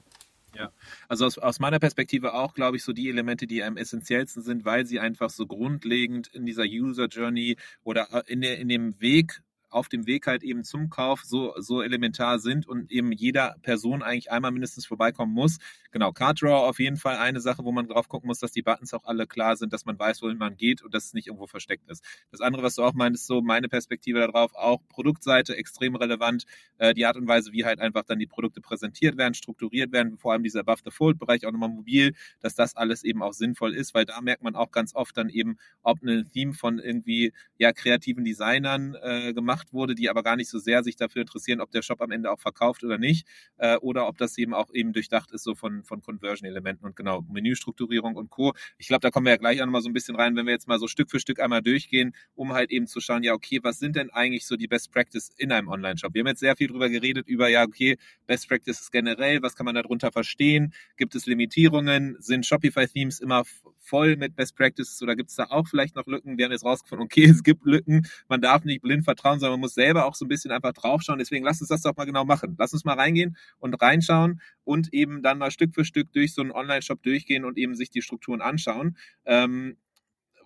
[0.54, 0.70] Ja,
[1.08, 4.66] also aus, aus meiner Perspektive auch, glaube ich, so die Elemente, die am essentiellsten sind,
[4.66, 9.00] weil sie einfach so grundlegend in dieser User Journey oder äh, in, der, in dem
[9.00, 13.56] Weg auf dem Weg halt eben zum Kauf so, so elementar sind und eben jeder
[13.62, 15.58] Person eigentlich einmal mindestens vorbeikommen muss.
[15.90, 18.62] Genau, Card Draw auf jeden Fall eine Sache, wo man drauf gucken muss, dass die
[18.62, 21.26] Buttons auch alle klar sind, dass man weiß, wohin man geht und dass es nicht
[21.26, 22.02] irgendwo versteckt ist.
[22.30, 26.44] Das andere, was du auch meintest, so meine Perspektive darauf, auch Produktseite extrem relevant,
[26.78, 30.16] äh, die Art und Weise, wie halt einfach dann die Produkte präsentiert werden, strukturiert werden,
[30.18, 34.04] vor allem dieser Above-the-Fold-Bereich auch nochmal mobil, dass das alles eben auch sinnvoll ist, weil
[34.04, 38.24] da merkt man auch ganz oft dann eben, ob ein Theme von irgendwie ja kreativen
[38.24, 41.70] Designern äh, gemacht gemacht wurde, die aber gar nicht so sehr sich dafür interessieren, ob
[41.70, 43.26] der Shop am Ende auch verkauft oder nicht,
[43.58, 47.22] äh, oder ob das eben auch eben durchdacht ist so von, von Conversion-Elementen und genau,
[47.30, 48.54] Menüstrukturierung und Co.
[48.78, 50.52] Ich glaube, da kommen wir ja gleich auch nochmal so ein bisschen rein, wenn wir
[50.52, 53.60] jetzt mal so Stück für Stück einmal durchgehen, um halt eben zu schauen, ja, okay,
[53.62, 56.14] was sind denn eigentlich so die Best Practice in einem Online-Shop?
[56.14, 57.96] Wir haben jetzt sehr viel drüber geredet, über, ja, okay,
[58.26, 60.72] Best Practices generell, was kann man darunter verstehen?
[60.96, 62.16] Gibt es Limitierungen?
[62.20, 63.44] Sind Shopify-Themes immer
[63.78, 66.38] voll mit Best Practices oder gibt es da auch vielleicht noch Lücken?
[66.38, 69.60] Wir haben jetzt rausgefunden, okay, es gibt Lücken, man darf nicht blind vertrauen, sondern man
[69.60, 71.18] muss selber auch so ein bisschen einfach draufschauen.
[71.18, 72.56] Deswegen lass uns das doch mal genau machen.
[72.58, 76.42] Lass uns mal reingehen und reinschauen und eben dann mal Stück für Stück durch so
[76.42, 78.96] einen Online-Shop durchgehen und eben sich die Strukturen anschauen.
[79.24, 79.76] Ähm,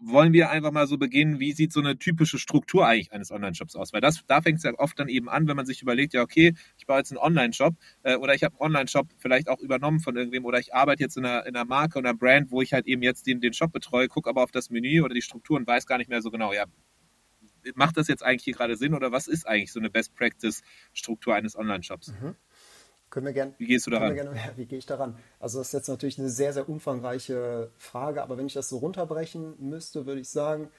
[0.01, 3.77] wollen wir einfach mal so beginnen, wie sieht so eine typische Struktur eigentlich eines Online-Shops
[3.77, 3.93] aus?
[3.93, 6.23] Weil das, da fängt es ja oft dann eben an, wenn man sich überlegt, ja,
[6.23, 10.01] okay, ich baue jetzt einen Online-Shop äh, oder ich habe einen Online-Shop vielleicht auch übernommen
[10.01, 12.73] von irgendwem oder ich arbeite jetzt in einer, in einer Marke oder Brand, wo ich
[12.73, 15.57] halt eben jetzt den, den Shop betreue, gucke aber auf das Menü oder die Struktur
[15.57, 16.65] und weiß gar nicht mehr so genau, ja,
[17.75, 21.57] macht das jetzt eigentlich hier gerade Sinn oder was ist eigentlich so eine Best-Practice-Struktur eines
[21.57, 22.09] Online-Shops?
[22.09, 22.35] Mhm.
[23.11, 23.55] Können wir gerne.
[23.59, 24.15] Wie gehst du daran?
[24.15, 25.17] Gerne, wie gehe ich daran?
[25.39, 28.79] Also das ist jetzt natürlich eine sehr, sehr umfangreiche Frage, aber wenn ich das so
[28.79, 30.71] runterbrechen müsste, würde ich sagen,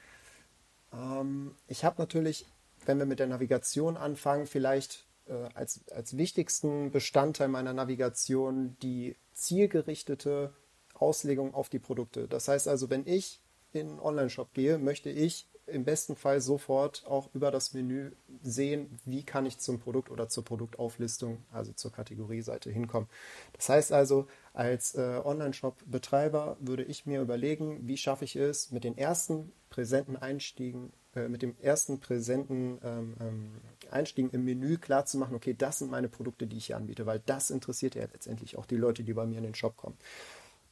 [0.92, 2.46] ähm, ich habe natürlich,
[2.84, 9.16] wenn wir mit der Navigation anfangen, vielleicht äh, als, als wichtigsten Bestandteil meiner Navigation die
[9.34, 10.52] zielgerichtete
[10.94, 12.28] Auslegung auf die Produkte.
[12.28, 13.40] Das heißt also, wenn ich
[13.72, 18.98] in einen Online-Shop gehe, möchte ich im besten Fall sofort auch über das Menü sehen,
[19.04, 23.08] wie kann ich zum Produkt oder zur Produktauflistung, also zur Kategorieseite hinkommen.
[23.52, 28.84] Das heißt also, als äh, Online-Shop-Betreiber würde ich mir überlegen, wie schaffe ich es, mit
[28.84, 33.50] den ersten präsenten Einstiegen, äh, mit dem ersten präsenten ähm, ähm,
[33.90, 37.06] Einstiegen im Menü klar zu machen, okay, das sind meine Produkte, die ich hier anbiete,
[37.06, 39.96] weil das interessiert ja letztendlich auch die Leute, die bei mir in den Shop kommen.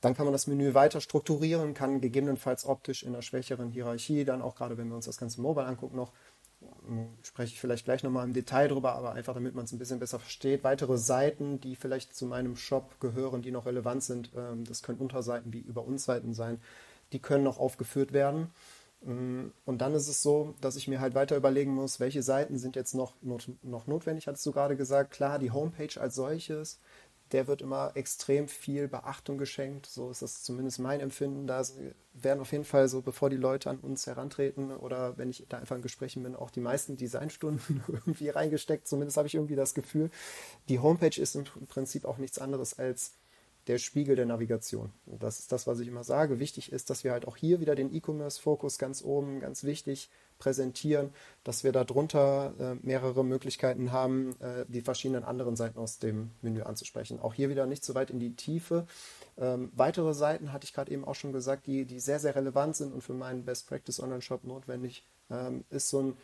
[0.07, 4.41] Dann kann man das Menü weiter strukturieren, kann gegebenenfalls optisch in einer schwächeren Hierarchie, dann
[4.41, 6.13] auch gerade wenn wir uns das ganze Mobile angucken, noch
[6.87, 9.81] hm, spreche ich vielleicht gleich nochmal im Detail drüber, aber einfach damit man es ein
[9.81, 10.63] bisschen besser versteht.
[10.63, 15.01] Weitere Seiten, die vielleicht zu meinem Shop gehören, die noch relevant sind, ähm, das können
[15.01, 16.61] Unterseiten wie über uns Seiten sein,
[17.13, 18.53] die können noch aufgeführt werden.
[19.05, 22.59] Hm, und dann ist es so, dass ich mir halt weiter überlegen muss, welche Seiten
[22.59, 25.11] sind jetzt noch, noch notwendig, hattest du gerade gesagt.
[25.11, 26.79] Klar, die Homepage als solches,
[27.33, 29.87] der wird immer extrem viel Beachtung geschenkt.
[29.87, 31.47] So ist das zumindest mein Empfinden.
[31.47, 31.63] Da
[32.15, 35.59] werden auf jeden Fall so, bevor die Leute an uns herantreten oder wenn ich da
[35.59, 38.87] einfach in Gesprächen bin, auch die meisten Designstunden irgendwie reingesteckt.
[38.87, 40.11] Zumindest habe ich irgendwie das Gefühl.
[40.69, 43.15] Die Homepage ist im Prinzip auch nichts anderes als
[43.67, 44.93] der Spiegel der Navigation.
[45.07, 46.39] Das ist das, was ich immer sage.
[46.39, 51.11] Wichtig ist, dass wir halt auch hier wieder den E-Commerce-Fokus ganz oben, ganz wichtig, präsentieren,
[51.45, 56.63] dass wir darunter äh, mehrere Möglichkeiten haben, äh, die verschiedenen anderen Seiten aus dem Menü
[56.63, 57.21] anzusprechen.
[57.21, 58.87] Auch hier wieder nicht so weit in die Tiefe.
[59.39, 62.77] Ähm, weitere Seiten hatte ich gerade eben auch schon gesagt, die, die sehr, sehr relevant
[62.77, 66.17] sind und für meinen Best Practice Online-Shop notwendig, ähm, ist so ein,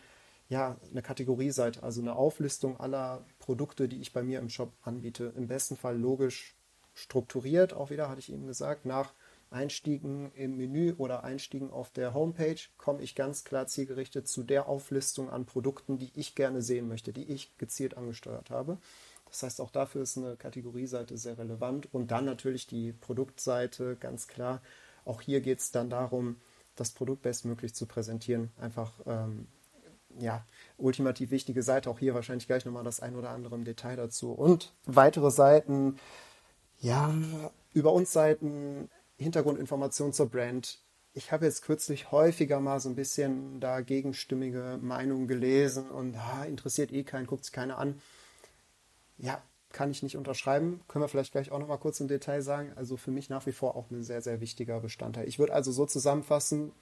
[0.48, 5.33] ja, eine Kategorieseite, also eine Auflistung aller Produkte, die ich bei mir im Shop anbiete.
[5.37, 6.55] Im besten Fall logisch
[6.94, 9.14] strukturiert, auch wieder hatte ich eben gesagt, nach
[9.53, 14.69] Einstiegen im Menü oder Einstiegen auf der Homepage komme ich ganz klar zielgerichtet zu der
[14.69, 18.79] Auflistung an Produkten, die ich gerne sehen möchte, die ich gezielt angesteuert habe.
[19.33, 21.88] Das heißt, auch dafür ist eine Kategorieseite sehr relevant.
[21.93, 24.61] Und dann natürlich die Produktseite, ganz klar.
[25.07, 26.37] Auch hier geht es dann darum,
[26.77, 28.51] das Produkt bestmöglich zu präsentieren.
[28.61, 29.47] Einfach, ähm,
[30.19, 30.45] ja,
[30.77, 31.88] ultimativ wichtige Seite.
[31.88, 34.33] Auch hier wahrscheinlich gleich nochmal das ein oder andere im Detail dazu.
[34.33, 35.97] Und weitere Seiten,
[36.79, 37.15] ja,
[37.73, 38.91] über uns Seiten
[39.23, 40.81] Hintergrundinformationen zur Brand.
[41.15, 46.45] Ich habe jetzt kürzlich häufiger mal so ein bisschen da gegenstimmige Meinungen gelesen und ah,
[46.45, 48.01] interessiert eh keinen, guckt sich keiner an.
[49.19, 50.81] Ja, kann ich nicht unterschreiben.
[50.89, 52.73] Können wir vielleicht gleich auch noch mal kurz im Detail sagen.
[52.77, 55.29] Also für mich nach wie vor auch ein sehr, sehr wichtiger Bestandteil.
[55.29, 56.73] Ich würde also so zusammenfassen,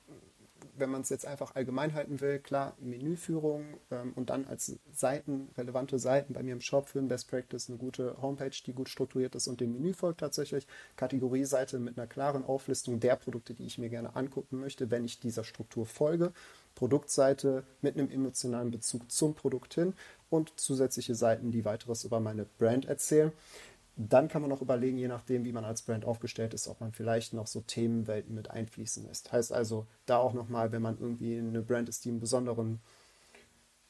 [0.81, 5.51] wenn man es jetzt einfach allgemein halten will, klar, Menüführung ähm, und dann als Seiten,
[5.57, 8.89] relevante Seiten bei mir im Shop für ein Best Practice eine gute Homepage, die gut
[8.89, 10.67] strukturiert ist und dem Menü folgt tatsächlich.
[10.97, 15.21] Kategorieseite mit einer klaren Auflistung der Produkte, die ich mir gerne angucken möchte, wenn ich
[15.21, 16.33] dieser Struktur folge.
[16.75, 19.95] Produktseite mit einem emotionalen Bezug zum Produkt hin
[20.31, 23.33] und zusätzliche Seiten, die weiteres über meine Brand erzählen.
[24.09, 26.93] Dann kann man noch überlegen, je nachdem, wie man als Brand aufgestellt ist, ob man
[26.93, 29.31] vielleicht noch so Themenwelten mit einfließen lässt.
[29.31, 32.81] Heißt also, da auch nochmal, wenn man irgendwie eine Brand ist, die einen besonderen,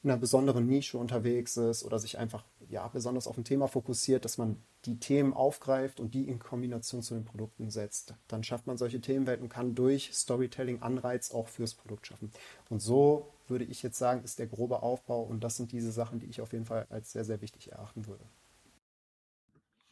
[0.03, 4.25] in einer besonderen Nische unterwegs ist oder sich einfach ja, besonders auf ein Thema fokussiert,
[4.25, 8.15] dass man die Themen aufgreift und die in Kombination zu den Produkten setzt.
[8.27, 12.33] Dann schafft man solche Themenwelten und kann durch Storytelling Anreiz auch fürs Produkt schaffen.
[12.69, 16.19] Und so würde ich jetzt sagen, ist der grobe Aufbau und das sind diese Sachen,
[16.19, 18.25] die ich auf jeden Fall als sehr, sehr wichtig erachten würde.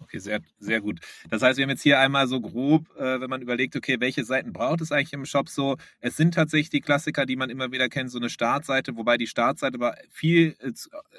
[0.09, 1.01] Okay, sehr, sehr gut.
[1.29, 4.25] Das heißt, wir haben jetzt hier einmal so grob, äh, wenn man überlegt, okay, welche
[4.25, 5.77] Seiten braucht es eigentlich im Shop so?
[6.01, 9.27] Es sind tatsächlich die Klassiker, die man immer wieder kennt, so eine Startseite, wobei die
[9.27, 10.57] Startseite aber viel,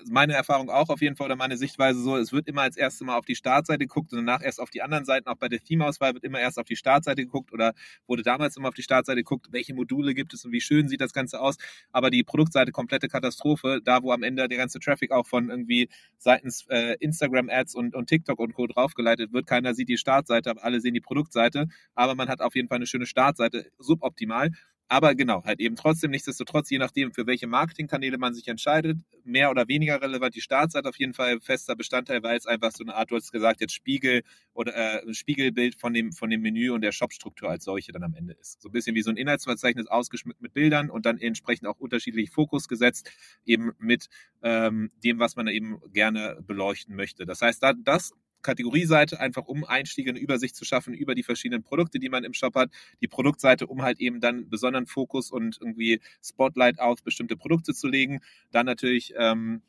[0.10, 3.06] meine Erfahrung auch auf jeden Fall oder meine Sichtweise so, es wird immer als erstes
[3.06, 5.28] Mal auf die Startseite geguckt und danach erst auf die anderen Seiten.
[5.28, 7.75] Auch bei der Theme-Auswahl wird immer erst auf die Startseite geguckt oder
[8.08, 11.02] wurde damals immer auf die Startseite geguckt, welche Module gibt es und wie schön sieht
[11.02, 11.58] das Ganze aus.
[11.91, 15.89] Aber die Produktseite komplette Katastrophe, da wo am Ende der ganze Traffic auch von irgendwie
[16.17, 19.45] seitens äh, Instagram-Ads und, und TikTok und Co draufgeleitet wird.
[19.47, 21.67] Keiner sieht die Startseite, aber alle sehen die Produktseite.
[21.95, 24.51] Aber man hat auf jeden Fall eine schöne Startseite, suboptimal.
[24.91, 29.51] aber genau, halt eben trotzdem nichtsdestotrotz, je nachdem, für welche Marketingkanäle man sich entscheidet, mehr
[29.51, 30.33] oder weniger relevant.
[30.33, 33.31] Die Startseite auf jeden Fall fester Bestandteil, weil es einfach so eine Art, du hast
[33.31, 37.65] gesagt, jetzt Spiegel oder äh, Spiegelbild von dem, von dem Menü und der Shopstruktur als
[37.65, 38.61] solche dann am Ende ist.
[38.63, 42.31] So ein bisschen wie so ein Inhaltsverzeichnis ausgeschmückt mit Bildern und dann entsprechend auch unterschiedlich
[42.31, 43.11] Fokus gesetzt,
[43.45, 44.07] eben mit
[44.41, 47.27] ähm, dem, was man eben gerne beleuchten möchte.
[47.27, 48.11] Das heißt, da, das
[48.41, 52.34] Kategorieseite, einfach um Einstiege eine Übersicht zu schaffen über die verschiedenen Produkte, die man im
[52.34, 52.71] Shop hat.
[53.02, 57.88] Die Produktseite, um halt eben dann besonderen Fokus und irgendwie Spotlight auf bestimmte Produkte zu
[57.88, 58.21] legen.
[58.52, 59.62] Dann natürlich ähm,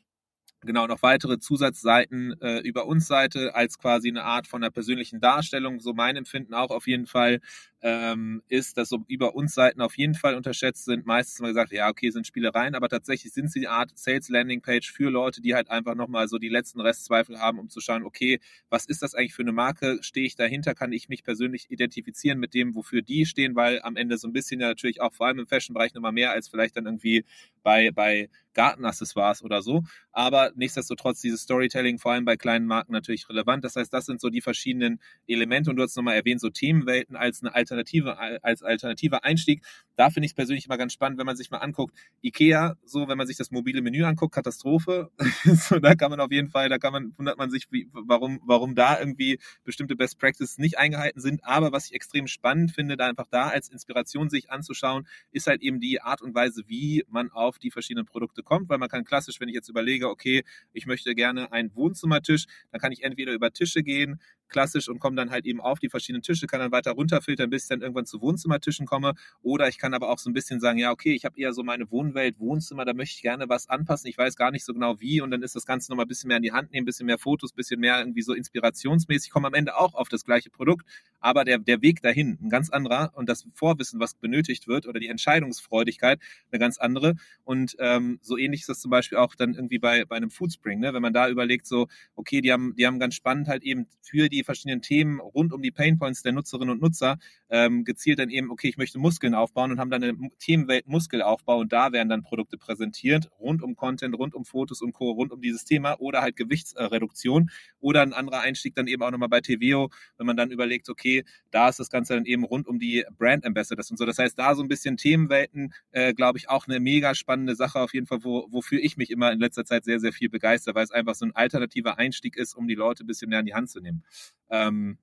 [0.61, 5.19] genau noch weitere Zusatzseiten äh, über uns Seite als quasi eine Art von einer persönlichen
[5.19, 5.79] Darstellung.
[5.79, 7.39] So mein Empfinden auch auf jeden Fall
[7.81, 11.05] ähm, ist, dass so über uns Seiten auf jeden Fall unterschätzt sind.
[11.05, 14.61] Meistens wir gesagt, ja, okay, sind Spielereien, aber tatsächlich sind sie die Art Sales Landing
[14.61, 18.03] Page für Leute, die halt einfach nochmal so die letzten Restzweifel haben, um zu schauen,
[18.03, 18.39] okay,
[18.69, 19.97] was ist das eigentlich für eine Marke?
[20.01, 20.75] Stehe ich dahinter?
[20.75, 23.55] Kann ich mich persönlich identifizieren mit dem, wofür die stehen?
[23.55, 26.31] Weil am Ende so ein bisschen ja natürlich auch vor allem im Fashion-Bereich nochmal mehr
[26.31, 27.25] als vielleicht dann irgendwie
[27.63, 29.83] bei, bei Gartenaccessoires oder so.
[30.11, 33.63] Aber nichtsdestotrotz dieses Storytelling vor allem bei kleinen Marken natürlich relevant.
[33.63, 37.15] Das heißt, das sind so die verschiedenen Elemente und du hast nochmal erwähnt, so Themenwelten
[37.15, 39.63] als eine Alternative, als alternativer Einstieg.
[39.95, 43.07] Da finde ich es persönlich immer ganz spannend, wenn man sich mal anguckt, Ikea, so
[43.07, 45.11] wenn man sich das mobile Menü anguckt, Katastrophe.
[45.43, 48.41] so, da kann man auf jeden Fall, da kann man, wundert man sich, wie, warum,
[48.45, 51.43] warum da irgendwie bestimmte Best Practices nicht eingehalten sind.
[51.43, 55.61] Aber was ich extrem spannend finde, da einfach da als Inspiration sich anzuschauen, ist halt
[55.61, 59.03] eben die Art und Weise, wie man auf die verschiedenen Produkte kommt, weil man kann
[59.03, 63.33] klassisch, wenn ich jetzt überlege, okay, ich möchte gerne einen Wohnzimmertisch, dann kann ich entweder
[63.33, 64.19] über Tische gehen,
[64.51, 67.60] klassisch und komme dann halt eben auf die verschiedenen Tische, kann dann weiter runterfiltern, bis
[67.63, 69.13] ich dann irgendwann zu Wohnzimmertischen komme.
[69.41, 71.63] Oder ich kann aber auch so ein bisschen sagen, ja, okay, ich habe eher so
[71.63, 74.07] meine Wohnwelt, Wohnzimmer, da möchte ich gerne was anpassen.
[74.09, 76.27] Ich weiß gar nicht so genau wie und dann ist das Ganze nochmal ein bisschen
[76.27, 79.27] mehr in die Hand nehmen, ein bisschen mehr Fotos, ein bisschen mehr irgendwie so inspirationsmäßig.
[79.27, 80.85] Ich komme am Ende auch auf das gleiche Produkt,
[81.19, 84.99] aber der, der Weg dahin ein ganz anderer und das Vorwissen, was benötigt wird oder
[84.99, 86.19] die Entscheidungsfreudigkeit
[86.51, 87.15] eine ganz andere.
[87.43, 90.79] Und ähm, so ähnlich ist das zum Beispiel auch dann irgendwie bei, bei einem Foodspring,
[90.79, 90.93] ne?
[90.93, 94.29] wenn man da überlegt, so, okay, die haben, die haben ganz spannend halt eben für
[94.29, 97.17] die verschiedenen Themen rund um die Painpoints der Nutzerinnen und Nutzer
[97.51, 101.57] ähm, gezielt dann eben, okay, ich möchte Muskeln aufbauen und haben dann eine Themenwelt Muskelaufbau
[101.59, 105.33] und da werden dann Produkte präsentiert, rund um Content, rund um Fotos und Co., rund
[105.33, 109.41] um dieses Thema oder halt Gewichtsreduktion oder ein anderer Einstieg dann eben auch nochmal bei
[109.41, 113.03] TVO, wenn man dann überlegt, okay, da ist das Ganze dann eben rund um die
[113.17, 114.05] Brand Ambassadors und so.
[114.05, 117.81] Das heißt, da so ein bisschen Themenwelten, äh, glaube ich, auch eine mega spannende Sache
[117.81, 120.73] auf jeden Fall, wo, wofür ich mich immer in letzter Zeit sehr, sehr viel begeister,
[120.73, 123.45] weil es einfach so ein alternativer Einstieg ist, um die Leute ein bisschen mehr in
[123.45, 124.03] die Hand zu nehmen.
[124.49, 124.97] Ähm,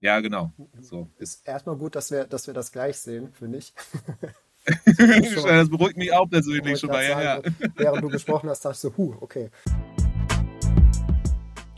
[0.00, 0.52] ja, genau.
[0.80, 1.08] So.
[1.18, 3.74] Ist erstmal gut, dass wir, dass wir das gleich sehen, finde ich.
[4.84, 7.04] das beruhigt mich auch persönlich schon mal.
[7.04, 7.42] Ja, ja.
[7.76, 9.50] Während du gesprochen hast, dachte ich so, huh, okay.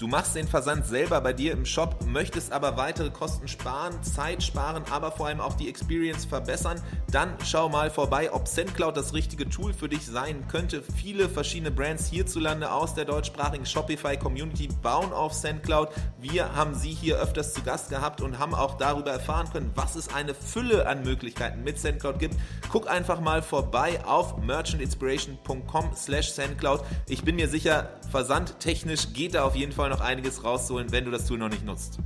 [0.00, 4.42] Du machst den Versand selber bei dir im Shop, möchtest aber weitere Kosten sparen, Zeit
[4.42, 6.80] sparen, aber vor allem auch die Experience verbessern,
[7.12, 10.82] dann schau mal vorbei, ob SendCloud das richtige Tool für dich sein könnte.
[10.96, 15.90] Viele verschiedene Brands hierzulande aus der deutschsprachigen Shopify Community bauen auf SendCloud.
[16.18, 19.96] Wir haben sie hier öfters zu Gast gehabt und haben auch darüber erfahren können, was
[19.96, 22.36] es eine Fülle an Möglichkeiten mit SendCloud gibt.
[22.72, 26.84] Guck einfach mal vorbei auf merchantinspiration.com slash SendCloud.
[27.06, 31.10] Ich bin mir sicher, versandtechnisch geht da auf jeden Fall noch einiges rauszuholen, wenn du
[31.10, 31.98] das Tool noch nicht nutzt.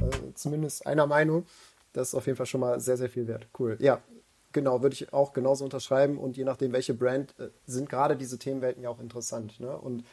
[0.00, 1.44] Äh, zumindest einer Meinung.
[1.92, 3.48] Das ist auf jeden Fall schon mal sehr, sehr viel wert.
[3.58, 3.76] Cool.
[3.80, 4.00] Ja,
[4.52, 6.18] genau, würde ich auch genauso unterschreiben.
[6.18, 9.58] Und je nachdem, welche Brand, äh, sind gerade diese Themenwelten ja auch interessant.
[9.58, 9.76] Ne?
[9.76, 10.04] Und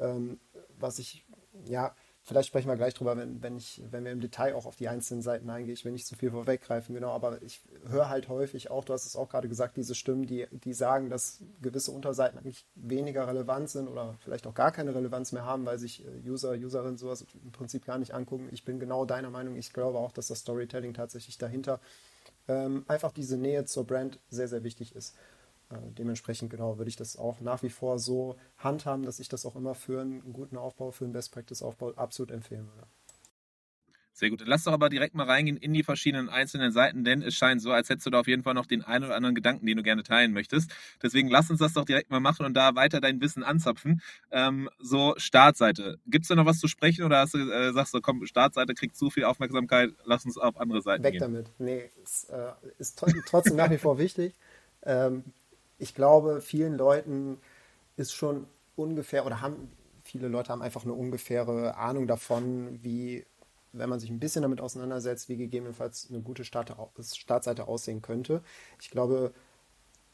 [0.00, 0.40] ähm,
[0.78, 1.24] was ich,
[1.66, 1.94] ja,
[2.26, 4.88] Vielleicht sprechen wir gleich drüber, wenn, wenn, ich, wenn wir im Detail auch auf die
[4.88, 5.74] einzelnen Seiten eingehen.
[5.74, 9.04] Ich will nicht zu viel vorweggreifen, genau, aber ich höre halt häufig auch, du hast
[9.04, 13.68] es auch gerade gesagt, diese Stimmen, die, die sagen, dass gewisse Unterseiten eigentlich weniger relevant
[13.68, 17.26] sind oder vielleicht auch gar keine Relevanz mehr haben, weil sich äh, User, Userinnen sowas
[17.44, 18.48] im Prinzip gar nicht angucken.
[18.52, 19.56] Ich bin genau deiner Meinung.
[19.56, 21.78] Ich glaube auch, dass das Storytelling tatsächlich dahinter
[22.48, 25.14] ähm, einfach diese Nähe zur Brand sehr, sehr wichtig ist.
[25.70, 29.46] Äh, dementsprechend genau würde ich das auch nach wie vor so handhaben, dass ich das
[29.46, 32.86] auch immer für einen guten Aufbau, für einen Best Practice Aufbau absolut empfehlen würde.
[34.16, 34.44] Sehr gut.
[34.46, 37.72] Lass doch aber direkt mal reingehen in die verschiedenen einzelnen Seiten, denn es scheint so,
[37.72, 39.82] als hättest du da auf jeden Fall noch den einen oder anderen Gedanken, den du
[39.82, 40.70] gerne teilen möchtest.
[41.02, 44.02] Deswegen lass uns das doch direkt mal machen und da weiter dein Wissen anzapfen.
[44.30, 45.98] Ähm, so, Startseite.
[46.06, 48.74] Gibt es da noch was zu sprechen oder hast du, äh, sagst du, komm, Startseite
[48.74, 51.20] kriegt zu viel Aufmerksamkeit, lass uns auf andere Seiten Weg gehen.
[51.20, 51.50] damit.
[51.58, 54.36] Nee, ist, äh, ist trotzdem nach wie vor wichtig.
[54.84, 55.24] Ähm,
[55.84, 57.38] ich glaube, vielen Leuten
[57.96, 59.70] ist schon ungefähr oder haben
[60.02, 63.24] viele Leute haben einfach eine ungefähre Ahnung davon, wie,
[63.72, 68.42] wenn man sich ein bisschen damit auseinandersetzt, wie gegebenenfalls eine gute Start Startseite aussehen könnte.
[68.80, 69.32] Ich glaube,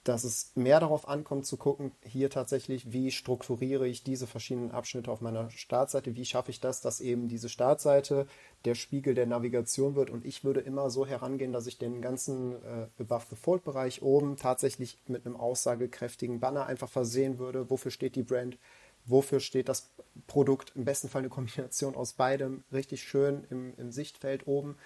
[0.05, 5.11] dass es mehr darauf ankommt zu gucken, hier tatsächlich, wie strukturiere ich diese verschiedenen Abschnitte
[5.11, 8.27] auf meiner Startseite, wie schaffe ich das, dass eben diese Startseite
[8.65, 10.09] der Spiegel der Navigation wird.
[10.09, 14.01] Und ich würde immer so herangehen, dass ich den ganzen äh, Above the Fold Bereich
[14.01, 18.57] oben tatsächlich mit einem aussagekräftigen Banner einfach versehen würde, wofür steht die Brand,
[19.05, 19.91] wofür steht das
[20.27, 24.77] Produkt, im besten Fall eine Kombination aus beidem, richtig schön im, im Sichtfeld oben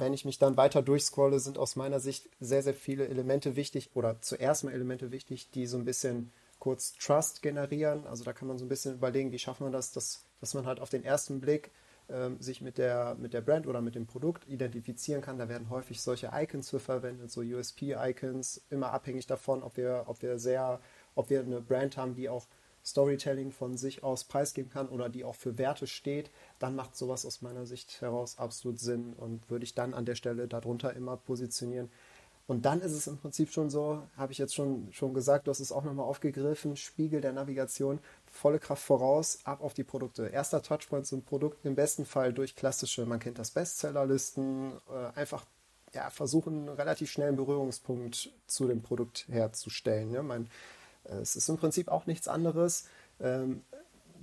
[0.00, 3.90] wenn ich mich dann weiter durchscrolle, sind aus meiner Sicht sehr, sehr viele Elemente wichtig
[3.94, 8.06] oder zuerst mal Elemente wichtig, die so ein bisschen kurz Trust generieren.
[8.06, 10.66] Also da kann man so ein bisschen überlegen, wie schafft man das, dass, dass man
[10.66, 11.70] halt auf den ersten Blick
[12.08, 15.38] ähm, sich mit der, mit der Brand oder mit dem Produkt identifizieren kann.
[15.38, 20.22] Da werden häufig solche Icons für verwendet, so USP-Icons, immer abhängig davon, ob wir, ob
[20.22, 20.80] wir sehr,
[21.14, 22.46] ob wir eine Brand haben, die auch
[22.84, 26.30] Storytelling von sich aus preisgeben kann oder die auch für Werte steht,
[26.64, 30.14] dann macht sowas aus meiner Sicht heraus absolut Sinn und würde ich dann an der
[30.14, 31.90] Stelle darunter immer positionieren.
[32.46, 35.50] Und dann ist es im Prinzip schon so, habe ich jetzt schon, schon gesagt, du
[35.50, 37.98] hast es auch nochmal aufgegriffen, Spiegel der Navigation,
[38.32, 40.28] volle Kraft voraus, ab auf die Produkte.
[40.28, 45.44] Erster Touchpoint zum Produkt, im besten Fall durch klassische, man kennt das Bestsellerlisten, äh, einfach
[45.92, 50.12] ja, versuchen, relativ schnell einen Berührungspunkt zu dem Produkt herzustellen.
[50.12, 50.48] Ja, mein,
[51.04, 52.86] äh, es ist im Prinzip auch nichts anderes
[53.20, 53.62] ähm,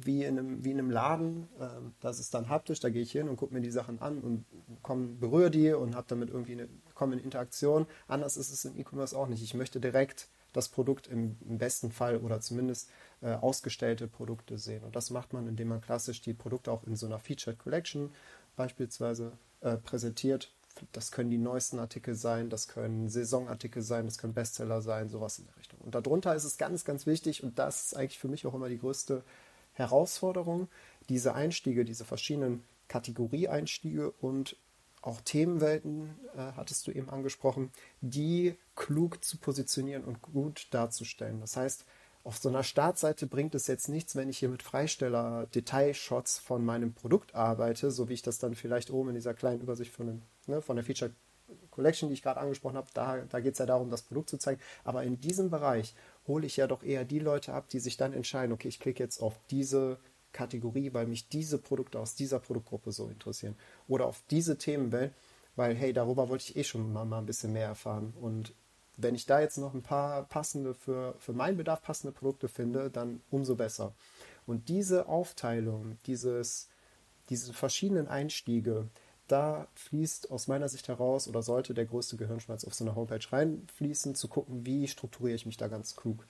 [0.06, 1.48] wie, in einem, wie in einem Laden.
[1.60, 4.20] Ähm, das ist dann haptisch, da gehe ich hin und gucke mir die Sachen an
[4.20, 4.46] und
[4.82, 7.86] komm, berühre die und habe damit irgendwie eine, komme in Interaktion.
[8.08, 9.44] Anders ist es im E-Commerce auch nicht.
[9.44, 12.90] Ich möchte direkt das Produkt im, im besten Fall oder zumindest
[13.22, 14.84] äh, ausgestellte Produkte sehen.
[14.84, 18.12] Und das macht man, indem man klassisch die Produkte auch in so einer Featured Collection
[18.58, 20.52] beispielsweise äh, präsentiert
[20.92, 25.40] das können die neuesten Artikel sein, das können Saisonartikel sein, das können Bestseller sein, sowas
[25.40, 25.80] in der Richtung.
[25.82, 28.70] Und darunter ist es ganz, ganz wichtig, und das ist eigentlich für mich auch immer
[28.70, 29.24] die größte
[29.74, 30.68] Herausforderung,
[31.10, 34.56] diese Einstiege, diese verschiedenen Kategorieeinstiege und
[35.02, 41.40] auch Themenwelten, äh, hattest du eben angesprochen, die klug zu positionieren und gut darzustellen.
[41.42, 41.86] Das heißt,
[42.24, 46.64] auf so einer Startseite bringt es jetzt nichts, wenn ich hier mit Freisteller Detailshots von
[46.64, 50.06] meinem Produkt arbeite, so wie ich das dann vielleicht oben in dieser kleinen Übersicht von,
[50.06, 51.12] dem, ne, von der Feature
[51.72, 54.38] Collection, die ich gerade angesprochen habe, da, da geht es ja darum, das Produkt zu
[54.38, 54.62] zeigen.
[54.84, 55.96] Aber in diesem Bereich
[56.28, 59.04] hole ich ja doch eher die Leute ab, die sich dann entscheiden, okay, ich klicke
[59.04, 59.98] jetzt auf diese
[60.32, 63.56] Kategorie, weil mich diese Produkte aus dieser Produktgruppe so interessieren.
[63.88, 65.14] Oder auf diese Themenwelt,
[65.56, 68.14] weil, hey, darüber wollte ich eh schon mal, mal ein bisschen mehr erfahren.
[68.20, 68.54] Und
[68.98, 72.90] wenn ich da jetzt noch ein paar passende für, für meinen Bedarf passende Produkte finde,
[72.90, 73.94] dann umso besser.
[74.46, 76.70] Und diese Aufteilung, dieses,
[77.30, 78.88] diese verschiedenen Einstiege,
[79.32, 83.26] da fließt aus meiner Sicht heraus oder sollte der größte Gehirnschmalz auf so eine Homepage
[83.32, 86.26] reinfließen, zu gucken, wie strukturiere ich mich da ganz klug.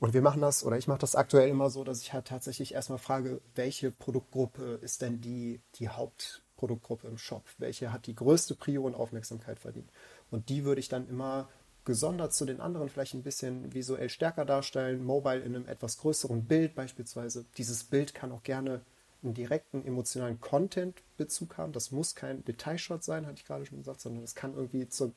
[0.00, 2.74] Und wir machen das, oder ich mache das aktuell immer so, dass ich halt tatsächlich
[2.74, 7.44] erstmal frage, welche Produktgruppe ist denn die, die Hauptproduktgruppe im Shop?
[7.58, 9.90] Welche hat die größte Prio und Aufmerksamkeit verdient?
[10.30, 11.48] Und die würde ich dann immer
[11.84, 16.44] gesondert zu den anderen vielleicht ein bisschen visuell stärker darstellen, mobile in einem etwas größeren
[16.44, 17.46] Bild beispielsweise.
[17.56, 18.82] Dieses Bild kann auch gerne
[19.22, 21.72] einen direkten emotionalen Content-Bezug haben.
[21.72, 25.12] Das muss kein Detailshot sein, hatte ich gerade schon gesagt, sondern es kann irgendwie zur,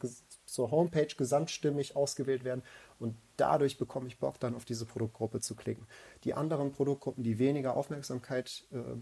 [0.46, 2.64] zur Homepage gesamtstimmig ausgewählt werden
[3.00, 5.86] und dadurch bekomme ich Bock, dann auf diese Produktgruppe zu klicken.
[6.24, 8.98] Die anderen Produktgruppen, die weniger Aufmerksamkeit äh,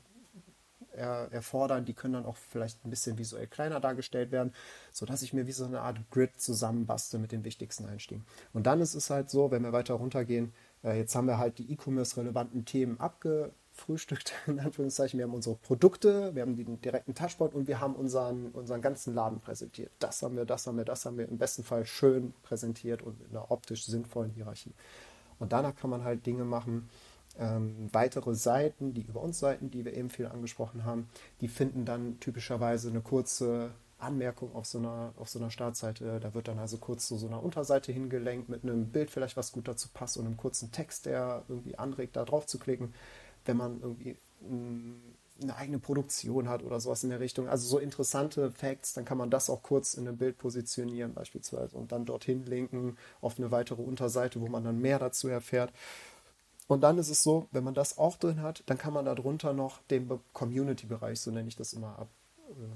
[0.92, 4.54] er, erfordern, die können dann auch vielleicht ein bisschen visuell kleiner dargestellt werden,
[4.92, 8.26] sodass ich mir wie so eine Art Grid zusammenbaste mit den wichtigsten Einstiegen.
[8.54, 11.58] Und dann ist es halt so, wenn wir weiter runtergehen, äh, jetzt haben wir halt
[11.58, 13.00] die E-Commerce-relevanten Themen
[13.80, 15.18] abgefrühstückt, in Anführungszeichen.
[15.18, 19.14] Wir haben unsere Produkte, wir haben den direkten Touchpoint und wir haben unseren, unseren ganzen
[19.16, 19.92] Laden präsentiert.
[20.00, 23.20] Das haben wir, das haben wir, das haben wir im besten Fall schön präsentiert und
[23.22, 24.74] in einer optisch sinnvollen Hierarchie.
[25.40, 26.90] Und danach kann man halt Dinge machen,
[27.38, 31.10] ähm, weitere Seiten, die über uns Seiten, die wir eben viel angesprochen haben,
[31.42, 36.20] die finden dann typischerweise eine kurze Anmerkung auf so einer, auf so einer Startseite.
[36.20, 39.52] Da wird dann also kurz zu so einer Unterseite hingelenkt mit einem Bild vielleicht, was
[39.52, 42.94] gut dazu passt und einem kurzen Text, der irgendwie anregt, da drauf zu klicken.
[43.50, 44.18] Wenn man irgendwie
[45.42, 47.48] eine eigene Produktion hat oder sowas in der Richtung.
[47.48, 51.78] Also so interessante Facts, dann kann man das auch kurz in einem Bild positionieren beispielsweise
[51.78, 55.72] und dann dorthin linken auf eine weitere Unterseite, wo man dann mehr dazu erfährt.
[56.68, 59.54] Und dann ist es so, wenn man das auch drin hat, dann kann man darunter
[59.54, 62.10] noch den Community-Bereich, so nenne ich das immer, ab,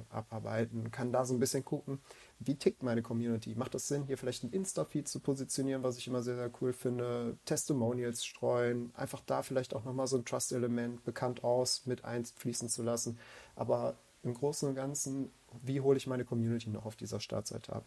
[0.09, 0.91] abarbeiten.
[0.91, 1.99] Kann da so ein bisschen gucken,
[2.39, 3.55] wie tickt meine Community?
[3.55, 6.73] Macht das Sinn, hier vielleicht ein Insta-Feed zu positionieren, was ich immer sehr, sehr cool
[6.73, 7.37] finde?
[7.45, 12.83] Testimonials streuen, einfach da vielleicht auch nochmal so ein Trust-Element bekannt aus mit einfließen zu
[12.83, 13.17] lassen.
[13.55, 15.31] Aber im Großen und Ganzen,
[15.61, 17.85] wie hole ich meine Community noch auf dieser Startseite ab?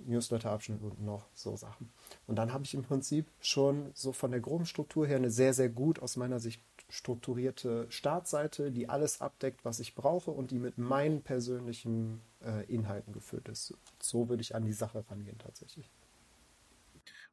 [0.00, 1.90] Newsletter-Abschnitt und noch so Sachen.
[2.26, 5.54] Und dann habe ich im Prinzip schon so von der groben Struktur her eine sehr,
[5.54, 10.58] sehr gut aus meiner Sicht strukturierte Startseite, die alles abdeckt, was ich brauche und die
[10.58, 13.74] mit meinen persönlichen äh, Inhalten gefüllt ist.
[14.00, 15.90] So würde ich an die Sache rangehen tatsächlich.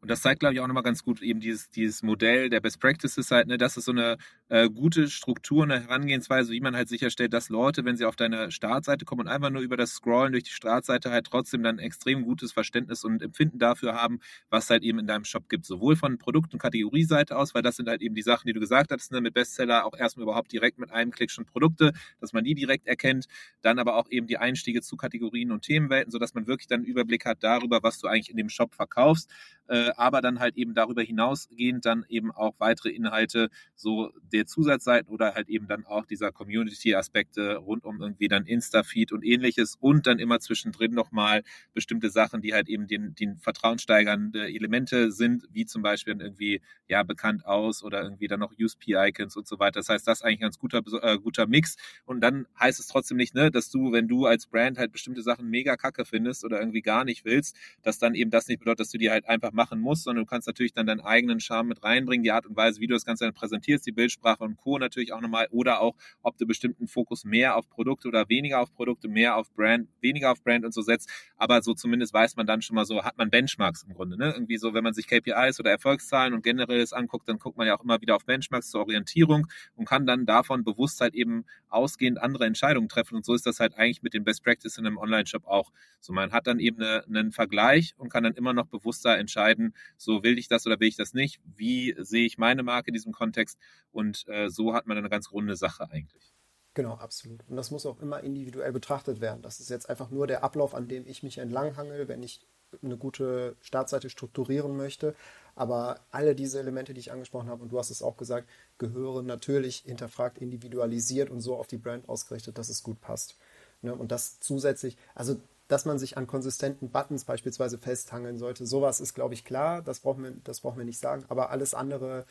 [0.01, 2.79] Und das zeigt, glaube ich, auch nochmal ganz gut eben dieses, dieses Modell der Best
[2.79, 4.17] Practices halt, ne, das ist so eine
[4.49, 8.51] äh, gute Struktur, eine Herangehensweise, wie man halt sicherstellt, dass Leute, wenn sie auf deine
[8.51, 12.23] Startseite kommen und einfach nur über das Scrollen durch die Startseite halt trotzdem dann extrem
[12.23, 14.19] gutes Verständnis und Empfinden dafür haben,
[14.49, 15.65] was halt eben in deinem Shop gibt.
[15.65, 18.59] Sowohl von Produkt- und Kategorieseite aus, weil das sind halt eben die Sachen, die du
[18.59, 22.33] gesagt hast, ne, mit Bestseller auch erstmal überhaupt direkt mit einem Klick schon Produkte, dass
[22.33, 23.25] man die direkt erkennt,
[23.61, 26.85] dann aber auch eben die Einstiege zu Kategorien und Themenwelten, sodass man wirklich dann einen
[26.87, 29.31] Überblick hat darüber, was du eigentlich in dem Shop verkaufst,
[29.67, 35.11] äh, aber dann halt eben darüber hinausgehend dann eben auch weitere Inhalte, so der Zusatzseiten
[35.11, 40.07] oder halt eben dann auch dieser Community-Aspekte rund um irgendwie dann Insta-Feed und ähnliches und
[40.07, 45.65] dann immer zwischendrin nochmal bestimmte Sachen, die halt eben den, den vertrauenssteigernde Elemente sind, wie
[45.65, 49.79] zum Beispiel irgendwie, ja, bekannt aus oder irgendwie dann noch USP-Icons und so weiter.
[49.79, 51.75] Das heißt, das ist eigentlich ein ganz guter, äh, guter Mix
[52.05, 55.21] und dann heißt es trotzdem nicht, ne, dass du, wenn du als Brand halt bestimmte
[55.21, 58.81] Sachen mega kacke findest oder irgendwie gar nicht willst, dass dann eben das nicht bedeutet,
[58.81, 61.69] dass du die halt einfach machen musst, sondern du kannst natürlich dann deinen eigenen Charme
[61.69, 64.57] mit reinbringen, die Art und Weise, wie du das Ganze dann präsentierst, die Bildsprache und
[64.57, 64.77] Co.
[64.77, 68.73] natürlich auch nochmal oder auch, ob du bestimmten Fokus mehr auf Produkte oder weniger auf
[68.73, 71.09] Produkte, mehr auf Brand, weniger auf Brand und so setzt.
[71.37, 74.17] Aber so zumindest weiß man dann schon mal so, hat man Benchmarks im Grunde.
[74.17, 74.31] Ne?
[74.33, 77.77] Irgendwie so, wenn man sich KPIs oder Erfolgszahlen und generelles anguckt, dann guckt man ja
[77.77, 81.45] auch immer wieder auf Benchmarks zur Orientierung und kann dann davon bewusst halt eben
[81.75, 83.15] ausgehend andere Entscheidungen treffen.
[83.15, 85.71] Und so ist das halt eigentlich mit den Best Practices in einem Online-Shop auch.
[85.99, 89.75] So, man hat dann eben eine, einen Vergleich und kann dann immer noch bewusster entscheiden,
[89.97, 91.39] so will ich das oder will ich das nicht?
[91.43, 93.59] Wie sehe ich meine Marke in diesem Kontext?
[93.91, 96.33] Und äh, so hat man eine ganz runde Sache eigentlich.
[96.73, 97.41] Genau, absolut.
[97.47, 99.41] Und das muss auch immer individuell betrachtet werden.
[99.41, 102.41] Das ist jetzt einfach nur der Ablauf, an dem ich mich entlanghangel, wenn ich
[102.83, 105.15] eine gute Startseite strukturieren möchte.
[105.55, 109.25] Aber alle diese Elemente, die ich angesprochen habe, und du hast es auch gesagt, gehören
[109.25, 113.37] natürlich hinterfragt, individualisiert und so auf die Brand ausgerichtet, dass es gut passt.
[113.81, 113.95] Ne?
[113.95, 119.15] Und das zusätzlich, also dass man sich an konsistenten Buttons beispielsweise festhangeln sollte, sowas ist,
[119.15, 122.25] glaube ich, klar, das brauchen wir, das brauchen wir nicht sagen, aber alles andere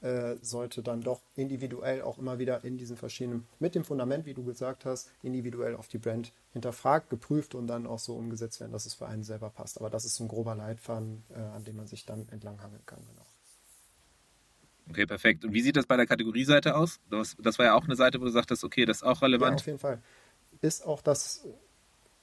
[0.00, 4.34] äh, sollte dann doch individuell auch immer wieder in diesen verschiedenen, mit dem Fundament, wie
[4.34, 8.72] du gesagt hast, individuell auf die Brand hinterfragt, geprüft und dann auch so umgesetzt werden,
[8.72, 9.78] dass es für einen selber passt.
[9.78, 13.00] Aber das ist so ein grober Leitfaden, äh, an dem man sich dann entlanghangeln kann.
[13.06, 13.26] Genau.
[14.88, 15.44] Okay, perfekt.
[15.44, 17.00] Und wie sieht das bei der Kategorieseite aus?
[17.10, 19.60] Das, das war ja auch eine Seite, wo du sagtest, okay, das ist auch relevant.
[19.60, 20.00] Ja, auf jeden Fall.
[20.60, 21.46] Ist auch das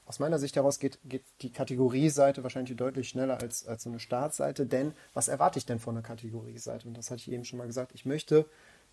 [0.05, 3.99] aus meiner Sicht heraus geht, geht die Kategorieseite wahrscheinlich deutlich schneller als, als so eine
[3.99, 6.87] Startseite, denn was erwarte ich denn von einer Kategorieseite?
[6.87, 7.91] Und das hatte ich eben schon mal gesagt.
[7.93, 8.45] Ich möchte,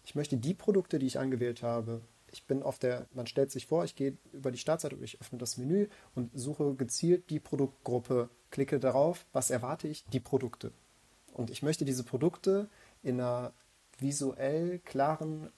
[0.05, 2.01] ich möchte die Produkte, die ich angewählt habe,
[2.33, 5.39] ich bin auf der, man stellt sich vor, ich gehe über die Startseite, ich öffne
[5.39, 10.05] das Menü und suche gezielt die Produktgruppe, klicke darauf, was erwarte ich?
[10.07, 10.73] Die Produkte.
[11.33, 12.69] Und ich möchte diese Produkte
[13.03, 13.53] in einer
[13.99, 15.51] visuell klaren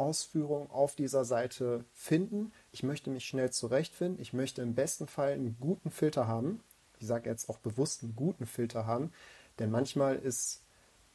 [0.00, 2.52] Ausführung auf dieser Seite finden.
[2.72, 4.20] Ich möchte mich schnell zurechtfinden.
[4.20, 6.60] Ich möchte im besten Fall einen guten Filter haben.
[6.98, 9.12] Ich sage jetzt auch bewusst einen guten Filter haben,
[9.58, 10.62] denn manchmal ist,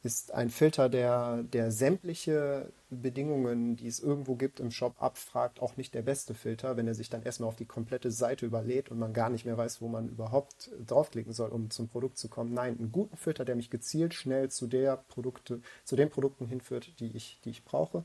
[0.02, 5.76] ist ein Filter, der, der sämtliche Bedingungen, die es irgendwo gibt im Shop, abfragt, auch
[5.76, 8.98] nicht der beste Filter, wenn er sich dann erstmal auf die komplette Seite überlädt und
[8.98, 12.54] man gar nicht mehr weiß, wo man überhaupt draufklicken soll, um zum Produkt zu kommen.
[12.54, 17.00] Nein, einen guten Filter, der mich gezielt schnell zu der Produkte, zu den Produkten hinführt,
[17.00, 18.04] die ich, die ich brauche.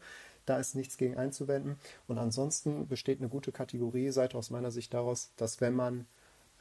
[0.51, 1.77] Da ist nichts gegen einzuwenden.
[2.09, 6.07] Und ansonsten besteht eine gute Kategorieseite aus meiner Sicht daraus, dass wenn man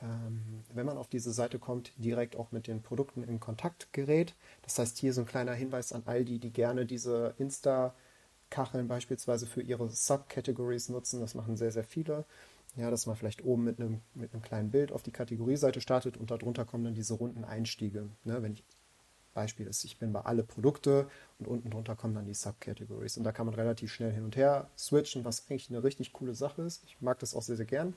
[0.01, 4.37] ähm, wenn man auf diese Seite kommt, direkt auch mit den Produkten in Kontakt gerät.
[4.63, 9.49] Das heißt, hier so ein kleiner Hinweis an all die, die gerne diese Insta-Kacheln beispielsweise
[9.49, 11.19] für ihre Subcategories nutzen.
[11.21, 12.25] Das machen sehr, sehr viele.
[12.77, 16.17] Ja, dass man vielleicht oben mit einem, mit einem kleinen Bild auf die Kategorieseite startet
[16.17, 18.09] und darunter kommen dann diese runden Einstiege.
[18.23, 18.63] Ne, wenn ich
[19.35, 21.09] Beispiel ist, ich bin bei alle Produkte
[21.39, 23.17] und unten drunter kommen dann die Subcategories.
[23.17, 26.35] Und da kann man relativ schnell hin und her switchen, was eigentlich eine richtig coole
[26.35, 26.83] Sache ist.
[26.85, 27.95] Ich mag das auch sehr, sehr gern.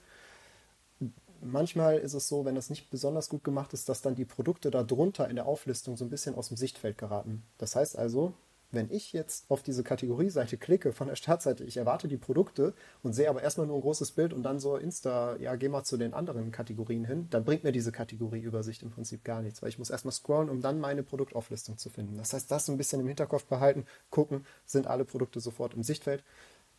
[1.41, 4.71] Manchmal ist es so, wenn das nicht besonders gut gemacht ist, dass dann die Produkte
[4.71, 7.43] darunter in der Auflistung so ein bisschen aus dem Sichtfeld geraten.
[7.57, 8.33] Das heißt also,
[8.73, 13.13] wenn ich jetzt auf diese Kategorieseite klicke von der Startseite, ich erwarte die Produkte und
[13.13, 15.97] sehe aber erstmal nur ein großes Bild und dann so Insta, ja, geh mal zu
[15.97, 19.79] den anderen Kategorien hin, dann bringt mir diese Kategorieübersicht im Prinzip gar nichts, weil ich
[19.79, 22.17] muss erstmal scrollen, um dann meine Produktauflistung zu finden.
[22.17, 26.23] Das heißt, das ein bisschen im Hinterkopf behalten, gucken, sind alle Produkte sofort im Sichtfeld.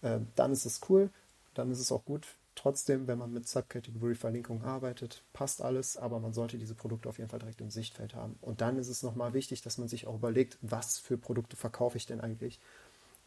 [0.03, 1.11] Äh, dann ist es cool,
[1.55, 6.32] dann ist es auch gut Trotzdem, wenn man mit Subcategory-Verlinkung arbeitet, passt alles, aber man
[6.32, 8.36] sollte diese Produkte auf jeden Fall direkt im Sichtfeld haben.
[8.40, 11.96] Und dann ist es nochmal wichtig, dass man sich auch überlegt, was für Produkte verkaufe
[11.96, 12.61] ich denn eigentlich?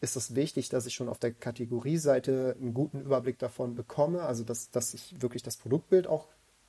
[0.00, 4.44] Ist es wichtig, dass ich schon auf der Kategorieseite einen guten Überblick davon bekomme, also
[4.44, 6.28] dass, dass ich wirklich das Produktbild auch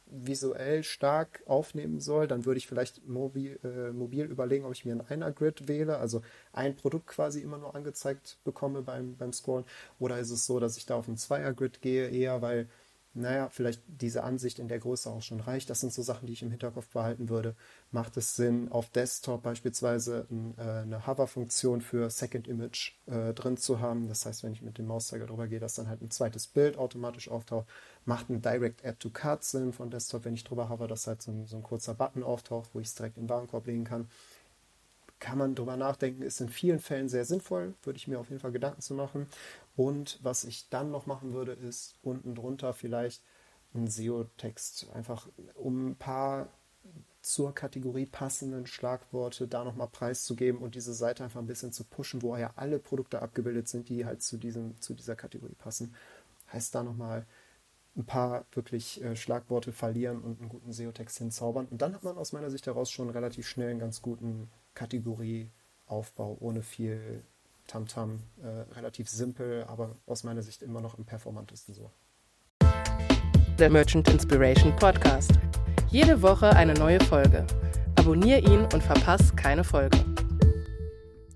[0.10, 4.94] visuell stark aufnehmen soll, dann würde ich vielleicht mobil, äh, mobil überlegen, ob ich mir
[4.94, 6.22] ein Einer-Grid wähle, also
[6.54, 9.66] ein Produkt quasi immer nur angezeigt bekomme beim, beim Scrollen.
[10.00, 12.68] Oder ist es so, dass ich da auf ein Zweier-Grid gehe, eher weil
[13.14, 15.70] naja, vielleicht diese Ansicht in der Größe auch schon reicht.
[15.70, 17.56] Das sind so Sachen, die ich im Hinterkopf behalten würde.
[17.92, 23.58] Macht es Sinn, auf Desktop beispielsweise ein, äh, eine Hover-Funktion für Second Image äh, drin
[23.58, 24.08] zu haben?
[24.08, 26.78] Das heißt, wenn ich mit dem Mauszeiger drüber gehe, dass dann halt ein zweites Bild
[26.78, 27.68] automatisch auftaucht.
[28.10, 31.22] Macht ein Direct Add to Card Sinn von Desktop, wenn ich drüber hover, dass halt
[31.22, 33.84] so ein, so ein kurzer Button auftaucht, wo ich es direkt in den Warenkorb legen
[33.84, 34.10] kann?
[35.20, 38.40] kann man drüber nachdenken, ist in vielen Fällen sehr sinnvoll, würde ich mir auf jeden
[38.40, 39.28] Fall Gedanken zu machen.
[39.76, 43.22] Und was ich dann noch machen würde, ist unten drunter vielleicht
[43.74, 46.48] einen SEO-Text, einfach um ein paar
[47.22, 52.22] zur Kategorie passenden Schlagworte da nochmal preiszugeben und diese Seite einfach ein bisschen zu pushen,
[52.22, 55.94] wo ja alle Produkte abgebildet sind, die halt zu, diesem, zu dieser Kategorie passen.
[56.52, 57.26] Heißt da nochmal
[57.96, 61.68] ein paar wirklich äh, Schlagworte verlieren und einen guten SEO-Text hinzaubern.
[61.68, 66.38] Und dann hat man aus meiner Sicht heraus schon relativ schnell einen ganz guten Kategorieaufbau
[66.40, 67.24] ohne viel
[67.68, 71.92] Tamtam äh, relativ simpel, aber aus meiner Sicht immer noch am performantesten so.
[73.60, 75.34] Der Merchant Inspiration Podcast.
[75.90, 77.46] Jede Woche eine neue Folge.
[77.96, 79.98] Abonnier ihn und verpass keine Folge.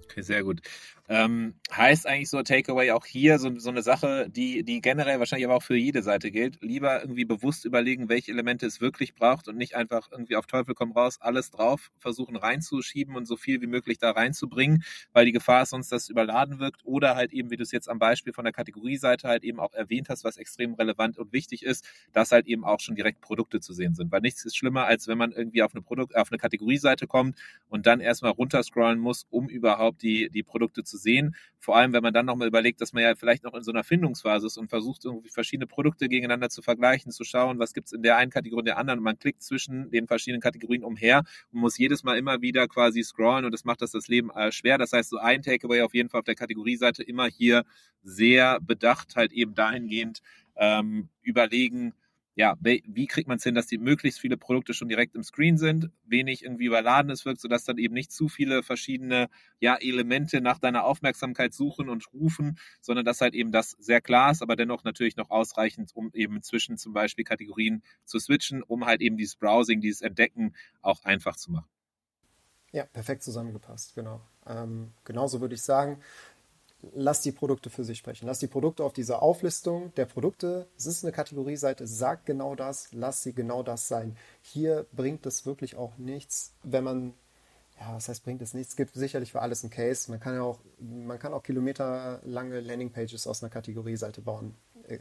[0.06, 0.62] Okay, sehr gut.
[1.10, 5.46] Ähm, heißt eigentlich so Takeaway auch hier so, so eine Sache, die, die generell wahrscheinlich
[5.46, 6.62] aber auch für jede Seite gilt.
[6.62, 10.76] Lieber irgendwie bewusst überlegen, welche Elemente es wirklich braucht und nicht einfach irgendwie auf Teufel
[10.76, 15.34] komm raus alles drauf versuchen reinzuschieben und so viel wie möglich da reinzubringen, weil die
[15.34, 18.00] Gefahr ist sonst, dass es überladen wirkt oder halt eben, wie du es jetzt am
[18.00, 21.86] Beispiel von der Kategorieseite halt eben auch erwähnt hast, was extrem relevant und wichtig ist,
[22.14, 24.12] dass halt eben auch schon direkt Produkte zu sehen sind.
[24.12, 27.38] Weil nichts ist schlimmer, als wenn man irgendwie auf eine Produkt, auf eine Kategorieseite kommt
[27.68, 31.36] und dann erstmal runterscrollen muss, um überhaupt die, die Produkte zu sehen.
[31.60, 33.84] Vor allem, wenn man dann nochmal überlegt, dass man ja vielleicht noch in so einer
[33.84, 37.94] Findungsphase ist und versucht, irgendwie verschiedene Produkte gegeneinander zu vergleichen, zu schauen, was gibt es
[37.94, 39.00] in der einen Kategorie und der anderen.
[39.00, 43.04] Und man klickt zwischen den verschiedenen Kategorien umher und muss jedes Mal immer wieder quasi
[43.04, 44.78] scrollen und das macht das das Leben äh, schwer.
[44.78, 47.64] Das heißt, so ein Takeaway auf jeden Fall auf der Kategorieseite immer hier
[48.04, 50.22] sehr bedacht halt eben dahingehend
[50.56, 51.94] ähm, überlegen,
[52.36, 55.58] ja, wie kriegt man es hin, dass die möglichst viele Produkte schon direkt im Screen
[55.58, 59.30] sind, wenig irgendwie überladenes wirkt, sodass dann eben nicht zu viele verschiedene
[59.60, 64.32] ja, Elemente nach deiner Aufmerksamkeit suchen und rufen, sondern dass halt eben das sehr klar
[64.32, 68.86] ist, aber dennoch natürlich noch ausreichend, um eben zwischen zum Beispiel Kategorien zu switchen, um
[68.86, 71.68] halt eben dieses Browsing, dieses Entdecken auch einfach zu machen.
[72.72, 74.22] Ja, perfekt zusammengepasst, genau.
[74.48, 76.02] Ähm, genauso würde ich sagen,
[76.94, 78.26] lass die Produkte für sich sprechen.
[78.26, 80.68] Lass die Produkte auf dieser Auflistung der Produkte.
[80.78, 84.18] Es ist eine Kategorieseite, sagt genau das, lass sie genau das sein.
[84.42, 87.14] Hier bringt es wirklich auch nichts, wenn man,
[87.80, 88.74] ja, was heißt bringt es nichts?
[88.74, 90.12] Es gibt sicherlich für alles einen Case.
[90.12, 94.56] Man kann ja auch, man kann auch kilometerlange Landingpages aus einer Kategorieseite bauen.
[94.88, 95.00] Äh,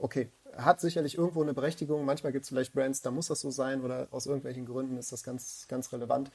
[0.00, 2.04] okay, hat sicherlich irgendwo eine Berechtigung.
[2.04, 5.12] Manchmal gibt es vielleicht Brands, da muss das so sein oder aus irgendwelchen Gründen ist
[5.12, 6.30] das ganz, ganz relevant.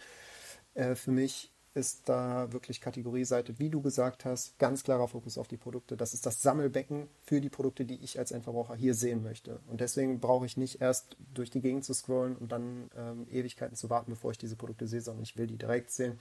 [0.74, 5.48] Äh, für mich ist da wirklich Kategorieseite, wie du gesagt hast, ganz klarer Fokus auf
[5.48, 5.96] die Produkte.
[5.96, 9.60] Das ist das Sammelbecken für die Produkte, die ich als Endverbraucher hier sehen möchte.
[9.70, 13.76] Und deswegen brauche ich nicht erst durch die Gegend zu scrollen und dann ähm, Ewigkeiten
[13.76, 16.20] zu warten, bevor ich diese Produkte sehe, sondern ich will die direkt sehen.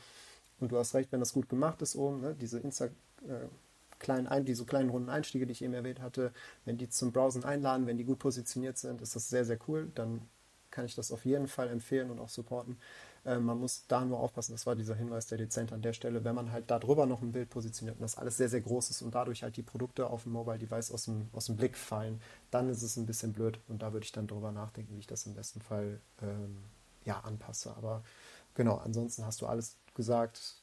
[0.61, 3.49] Und du hast recht, wenn das gut gemacht ist oben, ne, diese Insta, äh,
[3.99, 6.33] kleinen ein, diese kleinen runden Einstiege, die ich eben erwähnt hatte,
[6.65, 9.91] wenn die zum Browsen einladen, wenn die gut positioniert sind, ist das sehr, sehr cool.
[9.95, 10.23] Dann
[10.71, 12.79] kann ich das auf jeden Fall empfehlen und auch supporten.
[13.25, 16.25] Äh, man muss da nur aufpassen, das war dieser Hinweis der dezent an der Stelle,
[16.25, 18.91] wenn man halt da drüber noch ein Bild positioniert und das alles sehr, sehr groß
[18.91, 21.77] ist und dadurch halt die Produkte auf dem Mobile Device aus dem, aus dem Blick
[21.77, 25.01] fallen, dann ist es ein bisschen blöd und da würde ich dann drüber nachdenken, wie
[25.01, 26.59] ich das im besten Fall ähm,
[27.05, 27.75] ja, anpasse.
[27.77, 28.03] Aber
[28.55, 30.60] genau, ansonsten hast du alles gesagt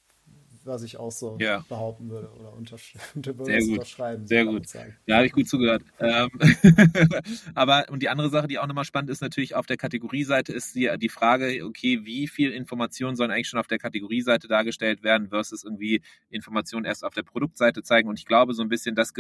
[0.68, 1.66] was ich auch so ja.
[1.70, 3.70] behaupten würde oder untersch würde Sehr gut.
[3.72, 4.28] unterschreiben.
[4.28, 4.66] Sehr gut.
[5.08, 5.84] Da habe ich gut zugehört.
[6.00, 6.30] Ähm,
[7.56, 10.76] aber und die andere Sache, die auch nochmal spannend ist, natürlich auf der Kategorieseite ist
[10.76, 15.30] die, die Frage, okay, wie viel Informationen sollen eigentlich schon auf der Kategorieseite dargestellt werden
[15.30, 18.10] versus irgendwie Informationen erst auf der Produktseite zeigen.
[18.10, 19.14] Und ich glaube so ein bisschen, das,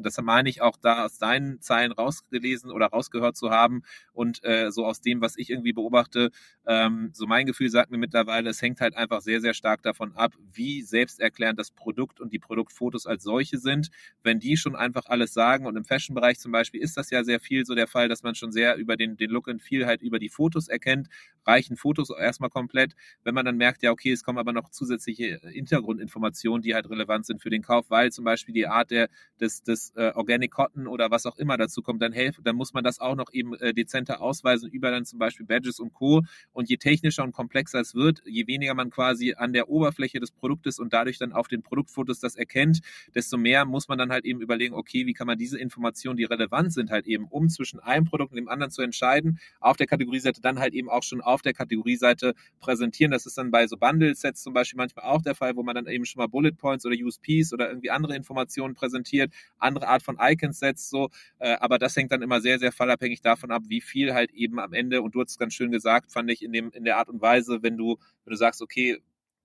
[0.00, 3.82] das meine ich auch da aus deinen Zeilen rausgelesen oder rausgehört zu haben
[4.12, 6.30] und äh, so aus dem, was ich irgendwie beobachte,
[6.66, 10.12] ähm, so mein Gefühl sagt mir mittlerweile, es hängt halt einfach sehr, sehr stark davon
[10.12, 13.90] ab, wie selbsterklärend das Produkt und die Produktfotos als solche sind.
[14.22, 17.40] Wenn die schon einfach alles sagen und im Fashion-Bereich zum Beispiel ist das ja sehr
[17.40, 20.02] viel so der Fall, dass man schon sehr über den, den Look and Feel halt
[20.02, 21.08] über die Fotos erkennt,
[21.46, 22.94] reichen Fotos erstmal komplett.
[23.24, 27.26] Wenn man dann merkt, ja, okay, es kommen aber noch zusätzliche Hintergrundinformationen, die halt relevant
[27.26, 29.08] sind für den Kauf, weil zum Beispiel die Art der,
[29.40, 32.72] des, des äh, Organic Cotton oder was auch immer dazu kommt, dann helfen, dann muss
[32.72, 36.22] man das auch noch eben äh, dezenter ausweisen über dann zum Beispiel Badges und Co.
[36.52, 40.30] Und je technischer und komplexer es wird, je weniger man quasi an der Oberfläche des
[40.40, 42.80] Produktes und dadurch dann auf den Produktfotos das erkennt,
[43.14, 46.24] desto mehr muss man dann halt eben überlegen, okay, wie kann man diese Informationen, die
[46.24, 49.86] relevant sind, halt eben, um zwischen einem Produkt und dem anderen zu entscheiden, auf der
[49.86, 53.12] Kategorieseite dann halt eben auch schon auf der Kategorieseite präsentieren.
[53.12, 55.86] Das ist dann bei so Bundle-Sets zum Beispiel manchmal auch der Fall, wo man dann
[55.86, 60.18] eben schon mal Bullet Points oder USPs oder irgendwie andere Informationen präsentiert, andere Art von
[60.20, 64.14] Icon-Sets so, äh, aber das hängt dann immer sehr, sehr fallabhängig davon ab, wie viel
[64.14, 66.70] halt eben am Ende, und du hast es ganz schön gesagt, fand ich in dem,
[66.72, 68.98] in der Art und Weise, wenn du, wenn du sagst, okay,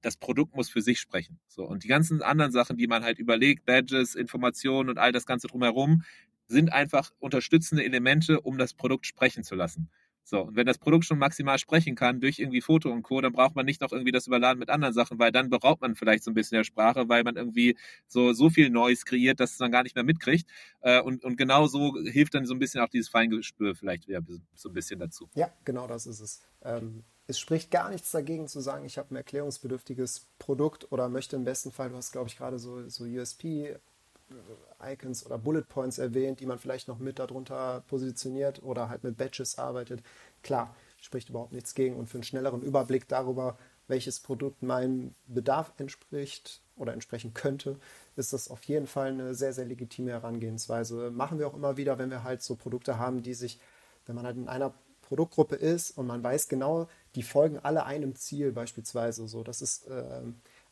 [0.06, 1.40] das Produkt muss für sich sprechen.
[1.48, 1.66] So.
[1.66, 5.48] Und die ganzen anderen Sachen, die man halt überlegt, Badges, Informationen und all das Ganze
[5.48, 6.04] drumherum,
[6.48, 9.90] sind einfach unterstützende Elemente, um das Produkt sprechen zu lassen.
[10.24, 13.32] So, und wenn das Produkt schon maximal sprechen kann durch irgendwie Foto und Co., dann
[13.32, 16.24] braucht man nicht noch irgendwie das überladen mit anderen Sachen, weil dann beraubt man vielleicht
[16.24, 17.78] so ein bisschen der Sprache, weil man irgendwie
[18.08, 20.50] so, so viel Neues kreiert, dass es dann gar nicht mehr mitkriegt.
[20.82, 24.22] Äh, und, und genau so hilft dann so ein bisschen auch dieses Feingespür vielleicht wieder
[24.54, 25.30] so ein bisschen dazu.
[25.36, 26.42] Ja, genau das ist es.
[26.64, 31.36] Ähm, es spricht gar nichts dagegen zu sagen, ich habe ein erklärungsbedürftiges Produkt oder möchte
[31.36, 33.76] im besten Fall, du hast glaube ich gerade so, so USP
[34.82, 39.18] Icons oder Bullet Points erwähnt, die man vielleicht noch mit darunter positioniert oder halt mit
[39.18, 40.02] Badges arbeitet.
[40.44, 43.58] Klar, spricht überhaupt nichts gegen und für einen schnelleren Überblick darüber,
[43.88, 47.78] welches Produkt meinem Bedarf entspricht oder entsprechen könnte,
[48.16, 51.12] ist das auf jeden Fall eine sehr, sehr legitime Herangehensweise.
[51.12, 53.60] Machen wir auch immer wieder, wenn wir halt so Produkte haben, die sich,
[54.08, 54.74] wenn man halt in einer
[55.04, 59.28] Produktgruppe ist und man weiß genau, die folgen alle einem Ziel beispielsweise.
[59.28, 60.22] So, das ist äh,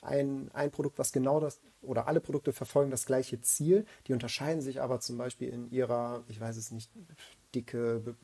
[0.01, 4.61] ein, ein Produkt, was genau das, oder alle Produkte verfolgen das gleiche Ziel, die unterscheiden
[4.61, 6.91] sich aber zum Beispiel in ihrer, ich weiß es nicht,
[7.55, 8.15] dicke Be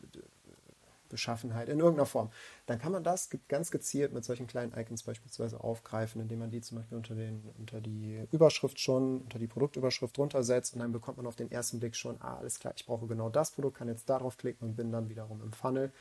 [1.09, 2.29] Beschaffenheit in irgendeiner Form.
[2.67, 6.61] Dann kann man das ganz gezielt mit solchen kleinen Icons beispielsweise aufgreifen, indem man die
[6.61, 11.17] zum Beispiel unter, den, unter die Überschrift schon, unter die Produktüberschrift runtersetzt und dann bekommt
[11.17, 13.87] man auf den ersten Blick schon, ah, alles klar, ich brauche genau das Produkt, kann
[13.87, 15.91] jetzt darauf klicken und bin dann wiederum im Funnel.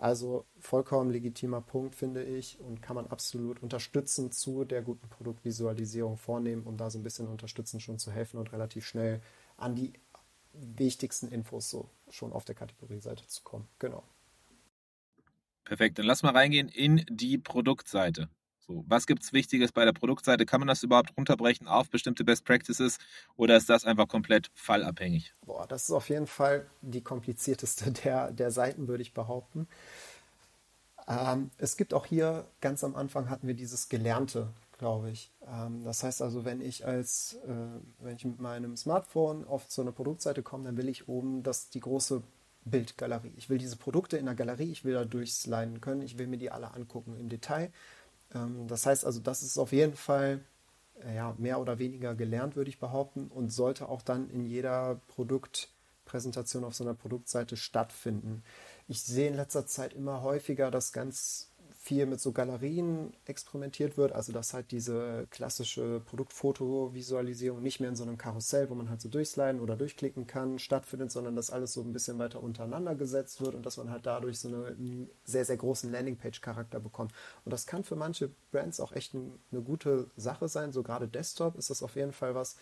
[0.00, 6.16] Also vollkommen legitimer Punkt, finde ich, und kann man absolut unterstützend zu der guten Produktvisualisierung
[6.16, 9.20] vornehmen, um da so ein bisschen unterstützend schon zu helfen und relativ schnell
[9.58, 9.92] an die
[10.54, 13.68] wichtigsten Infos so schon auf der Kategorieseite zu kommen.
[13.78, 14.02] Genau.
[15.64, 18.30] Perfekt, dann lass mal reingehen in die Produktseite.
[18.70, 20.46] So, was gibt es Wichtiges bei der Produktseite?
[20.46, 22.98] Kann man das überhaupt runterbrechen auf bestimmte Best Practices
[23.36, 25.34] oder ist das einfach komplett fallabhängig?
[25.44, 29.66] Boah, das ist auf jeden Fall die komplizierteste der, der Seiten, würde ich behaupten.
[31.08, 35.32] Ähm, es gibt auch hier, ganz am Anfang hatten wir dieses Gelernte, glaube ich.
[35.48, 39.82] Ähm, das heißt also, wenn ich als, äh, wenn ich mit meinem Smartphone auf so
[39.82, 42.22] eine Produktseite komme, dann will ich oben das, die große
[42.64, 43.32] Bildgalerie.
[43.36, 46.36] Ich will diese Produkte in der Galerie, ich will da durchsliden können, ich will mir
[46.36, 47.72] die alle angucken im Detail.
[48.34, 50.40] Ähm, das heißt also, das ist auf jeden Fall
[51.04, 55.00] äh, ja, mehr oder weniger gelernt, würde ich behaupten, und sollte auch dann in jeder
[55.08, 58.42] Produktpräsentation auf so einer Produktseite stattfinden.
[58.88, 61.49] Ich sehe in letzter Zeit immer häufiger, dass ganz
[61.82, 67.96] viel mit so Galerien experimentiert wird, also dass halt diese klassische Produktfotovisualisierung nicht mehr in
[67.96, 71.72] so einem Karussell, wo man halt so durchsliden oder durchklicken kann, stattfindet, sondern dass alles
[71.72, 75.46] so ein bisschen weiter untereinander gesetzt wird und dass man halt dadurch so einen sehr,
[75.46, 77.12] sehr großen Landingpage-Charakter bekommt.
[77.46, 81.56] Und das kann für manche Brands auch echt eine gute Sache sein, so gerade Desktop
[81.56, 82.56] ist das auf jeden Fall was,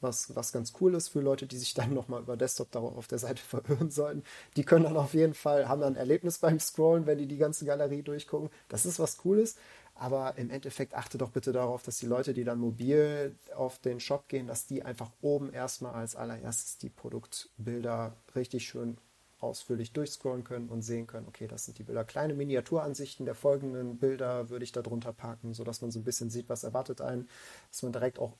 [0.00, 3.06] was, was ganz cool ist für Leute, die sich dann nochmal über Desktop darauf auf
[3.06, 4.22] der Seite verirren sollten.
[4.56, 7.38] Die können dann auf jeden Fall, haben dann ein Erlebnis beim Scrollen, wenn die die
[7.38, 8.50] ganze Galerie durchgucken.
[8.68, 9.56] Das ist was Cooles.
[9.96, 14.00] Aber im Endeffekt achte doch bitte darauf, dass die Leute, die dann mobil auf den
[14.00, 18.98] Shop gehen, dass die einfach oben erstmal als allererstes die Produktbilder richtig schön
[19.44, 22.04] ausführlich durchscrollen können und sehen können, okay, das sind die Bilder.
[22.04, 26.30] Kleine Miniaturansichten der folgenden Bilder würde ich da drunter packen, sodass man so ein bisschen
[26.30, 27.28] sieht, was erwartet einen,
[27.70, 28.32] dass man direkt auch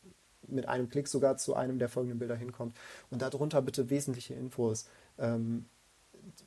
[0.48, 2.76] mit einem Klick sogar zu einem der folgenden Bilder hinkommt.
[3.10, 4.88] Und darunter bitte wesentliche Infos.
[5.18, 5.66] Ähm,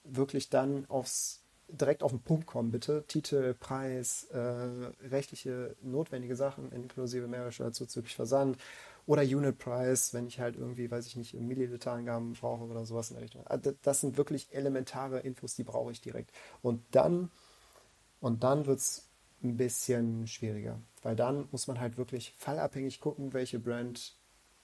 [0.04, 3.04] wirklich dann aufs direkt auf den Punkt kommen, bitte.
[3.08, 4.38] Titel, Preis, äh,
[5.10, 8.58] rechtliche notwendige Sachen inklusive Mehrwertsteuer zuzüglich Versand
[9.06, 13.16] oder Unit Price, wenn ich halt irgendwie, weiß ich nicht, Milliliterangaben brauche oder sowas in
[13.16, 13.46] der Richtung.
[13.48, 16.32] Also das sind wirklich elementare Infos, die brauche ich direkt.
[16.62, 17.32] Und dann,
[18.20, 19.07] und dann wird es
[19.44, 24.16] ein bisschen schwieriger, weil dann muss man halt wirklich fallabhängig gucken, welche Brand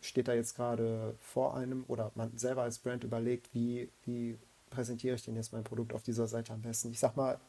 [0.01, 4.37] steht da jetzt gerade vor einem oder man selber als Brand überlegt, wie, wie
[4.69, 6.91] präsentiere ich denn jetzt mein Produkt auf dieser Seite am besten.
[6.91, 7.39] Ich sag mal,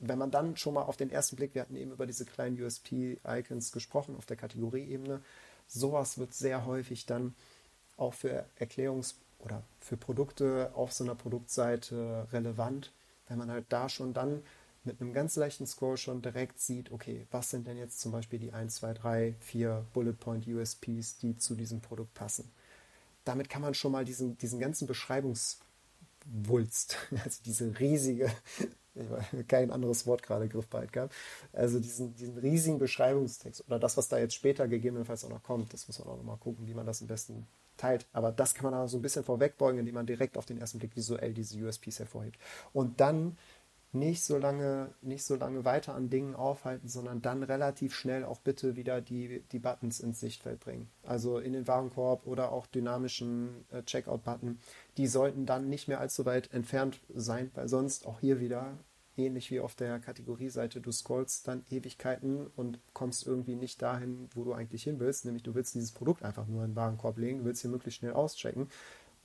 [0.00, 2.60] wenn man dann schon mal auf den ersten Blick, wir hatten eben über diese kleinen
[2.60, 5.20] USP-Icons gesprochen auf der Kategorieebene,
[5.66, 7.34] sowas wird sehr häufig dann
[7.96, 12.92] auch für Erklärungs- oder für Produkte auf so einer Produktseite relevant,
[13.28, 14.42] wenn man halt da schon dann
[14.88, 18.38] mit einem ganz leichten Scroll schon direkt sieht, okay, was sind denn jetzt zum Beispiel
[18.38, 22.50] die 1, 2, 3, 4 Bullet Point USPs, die zu diesem Produkt passen.
[23.24, 28.32] Damit kann man schon mal diesen, diesen ganzen Beschreibungswulst, also diese riesige
[29.48, 31.14] kein anderes Wort gerade griffbereit gehabt.
[31.52, 35.72] Also diesen, diesen riesigen Beschreibungstext oder das, was da jetzt später gegebenenfalls auch noch kommt,
[35.72, 38.06] das muss man auch noch mal gucken, wie man das am besten teilt.
[38.12, 40.78] Aber das kann man aber so ein bisschen vorwegbeugen, indem man direkt auf den ersten
[40.78, 42.38] Blick visuell diese USPs hervorhebt.
[42.72, 43.36] Und dann
[43.92, 48.40] nicht so lange, nicht so lange weiter an Dingen aufhalten, sondern dann relativ schnell auch
[48.40, 50.90] bitte wieder die, die Buttons ins Sichtfeld bringen.
[51.04, 54.58] Also in den Warenkorb oder auch dynamischen äh, Checkout-Button.
[54.98, 58.76] Die sollten dann nicht mehr allzu weit entfernt sein, weil sonst auch hier wieder
[59.18, 64.44] ähnlich wie auf der Kategorieseite, du scrollst dann Ewigkeiten und kommst irgendwie nicht dahin, wo
[64.44, 67.38] du eigentlich hin willst, nämlich du willst dieses Produkt einfach nur in den Warenkorb legen,
[67.40, 68.68] du willst hier möglichst schnell auschecken.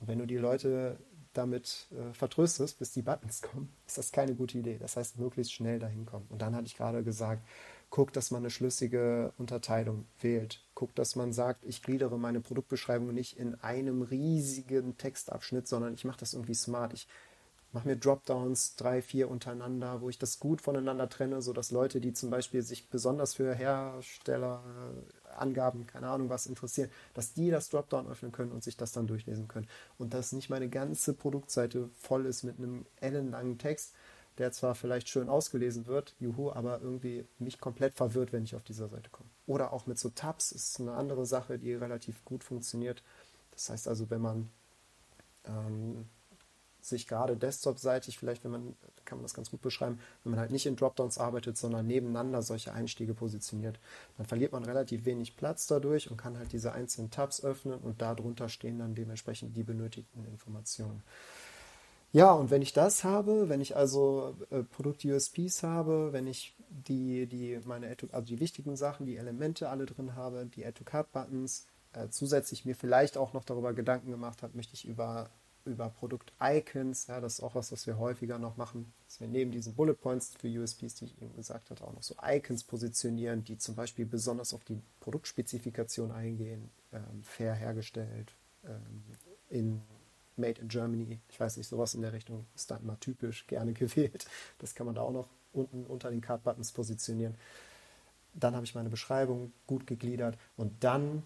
[0.00, 0.98] Und wenn du die Leute
[1.34, 4.78] damit äh, vertröstest, bis die Buttons kommen, ist das keine gute Idee.
[4.78, 6.26] Das heißt, möglichst schnell dahin kommen.
[6.30, 7.42] Und dann hatte ich gerade gesagt,
[7.90, 10.64] guck, dass man eine schlüssige Unterteilung wählt.
[10.74, 16.04] Guck, dass man sagt, ich gliedere meine Produktbeschreibung nicht in einem riesigen Textabschnitt, sondern ich
[16.04, 16.92] mache das irgendwie smart.
[16.92, 17.06] Ich
[17.74, 22.12] mache mir Dropdowns drei, vier untereinander, wo ich das gut voneinander trenne, sodass Leute, die
[22.12, 23.54] zum Beispiel sich besonders für
[25.34, 29.06] Herstellerangaben, keine Ahnung was interessieren, dass die das Dropdown öffnen können und sich das dann
[29.06, 29.68] durchlesen können.
[29.98, 33.94] Und dass nicht meine ganze Produktseite voll ist mit einem ellenlangen Text,
[34.38, 38.64] der zwar vielleicht schön ausgelesen wird, juhu, aber irgendwie mich komplett verwirrt, wenn ich auf
[38.64, 39.28] dieser Seite komme.
[39.46, 43.02] Oder auch mit so Tabs ist eine andere Sache, die relativ gut funktioniert.
[43.52, 44.50] Das heißt also, wenn man
[45.46, 46.08] ähm,
[46.84, 50.50] sich gerade desktop-seitig, vielleicht, wenn man, kann man das ganz gut beschreiben, wenn man halt
[50.50, 53.78] nicht in Dropdowns arbeitet, sondern nebeneinander solche Einstiege positioniert,
[54.16, 58.02] dann verliert man relativ wenig Platz dadurch und kann halt diese einzelnen Tabs öffnen und
[58.02, 61.02] darunter stehen dann dementsprechend die benötigten Informationen.
[62.12, 67.26] Ja, und wenn ich das habe, wenn ich also äh, Produkt-USPs habe, wenn ich die,
[67.26, 72.64] die, meine, also die wichtigen Sachen, die Elemente alle drin habe, die Add-to-Card-Buttons, äh, zusätzlich
[72.64, 75.28] mir vielleicht auch noch darüber Gedanken gemacht habe, möchte ich über
[75.64, 79.50] über Produkt-Icons, ja, das ist auch was, was wir häufiger noch machen, dass wir neben
[79.50, 83.44] diesen Bullet Points für USPs, die ich eben gesagt hatte, auch noch so Icons positionieren,
[83.44, 88.32] die zum Beispiel besonders auf die Produktspezifikation eingehen, ähm, fair hergestellt,
[88.64, 89.04] ähm,
[89.48, 89.82] in
[90.36, 93.72] Made in Germany, ich weiß nicht, sowas in der Richtung ist dann immer typisch, gerne
[93.74, 94.26] gewählt.
[94.58, 97.36] Das kann man da auch noch unten unter den Card-Buttons positionieren.
[98.34, 101.22] Dann habe ich meine Beschreibung gut gegliedert und dann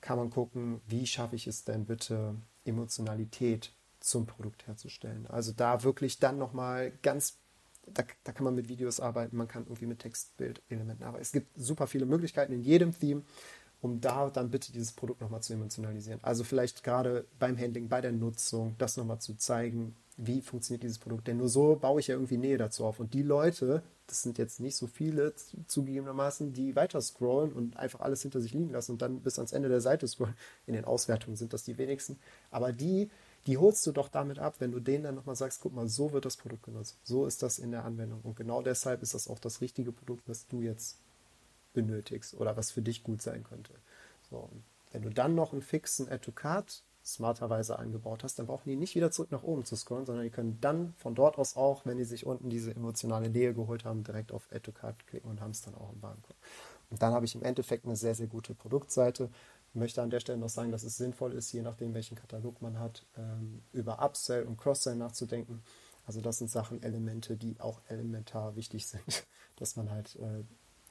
[0.00, 5.26] kann man gucken, wie schaffe ich es denn bitte, Emotionalität zum Produkt herzustellen.
[5.26, 7.38] Also da wirklich dann nochmal ganz,
[7.86, 11.22] da, da kann man mit Videos arbeiten, man kann irgendwie mit Textbildelementen arbeiten.
[11.22, 13.22] Es gibt super viele Möglichkeiten in jedem Theme,
[13.86, 16.18] um da dann bitte dieses Produkt nochmal zu emotionalisieren.
[16.22, 20.98] Also vielleicht gerade beim Handling, bei der Nutzung, das nochmal zu zeigen, wie funktioniert dieses
[20.98, 21.28] Produkt.
[21.28, 22.98] Denn nur so baue ich ja irgendwie Nähe dazu auf.
[22.98, 25.34] Und die Leute, das sind jetzt nicht so viele
[25.68, 29.52] zugegebenermaßen, die weiter scrollen und einfach alles hinter sich liegen lassen und dann bis ans
[29.52, 30.34] Ende der Seite scrollen.
[30.66, 32.18] In den Auswertungen sind das die wenigsten.
[32.50, 33.08] Aber die,
[33.46, 36.12] die holst du doch damit ab, wenn du denen dann nochmal sagst, guck mal, so
[36.12, 36.98] wird das Produkt genutzt.
[37.04, 38.20] So ist das in der Anwendung.
[38.24, 40.98] Und genau deshalb ist das auch das richtige Produkt, was du jetzt
[41.76, 43.72] benötigst oder was für dich gut sein könnte.
[44.30, 44.48] So,
[44.92, 49.12] wenn du dann noch einen fixen Add-to-Card smarterweise eingebaut hast, dann brauchen die nicht wieder
[49.12, 52.04] zurück nach oben zu scrollen, sondern die können dann von dort aus auch, wenn die
[52.04, 55.52] sich unten diese emotionale Nähe geholt haben, direkt auf Add to Card klicken und haben
[55.52, 56.36] es dann auch im Warenkorb.
[56.90, 59.30] Und dann habe ich im Endeffekt eine sehr, sehr gute Produktseite.
[59.68, 62.60] Ich möchte an der Stelle noch sagen, dass es sinnvoll ist, je nachdem, welchen Katalog
[62.62, 65.62] man hat, ähm, über Upsell und Cross-Sell nachzudenken.
[66.06, 70.42] Also das sind Sachen, Elemente, die auch elementar wichtig sind, dass man halt äh,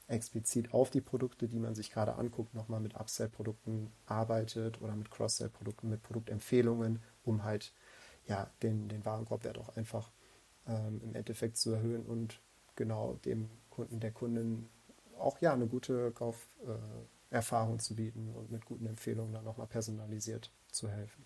[0.07, 5.09] explizit auf die Produkte, die man sich gerade anguckt, nochmal mit Upsell-Produkten arbeitet oder mit
[5.09, 7.73] Cross-Sell-Produkten, mit Produktempfehlungen, um halt
[8.27, 10.11] ja, den, den Warenkorbwert auch einfach
[10.67, 12.39] ähm, im Endeffekt zu erhöhen und
[12.75, 14.69] genau dem Kunden, der Kundin
[15.17, 20.51] auch ja eine gute Kauferfahrung äh, zu bieten und mit guten Empfehlungen dann nochmal personalisiert
[20.71, 21.25] zu helfen.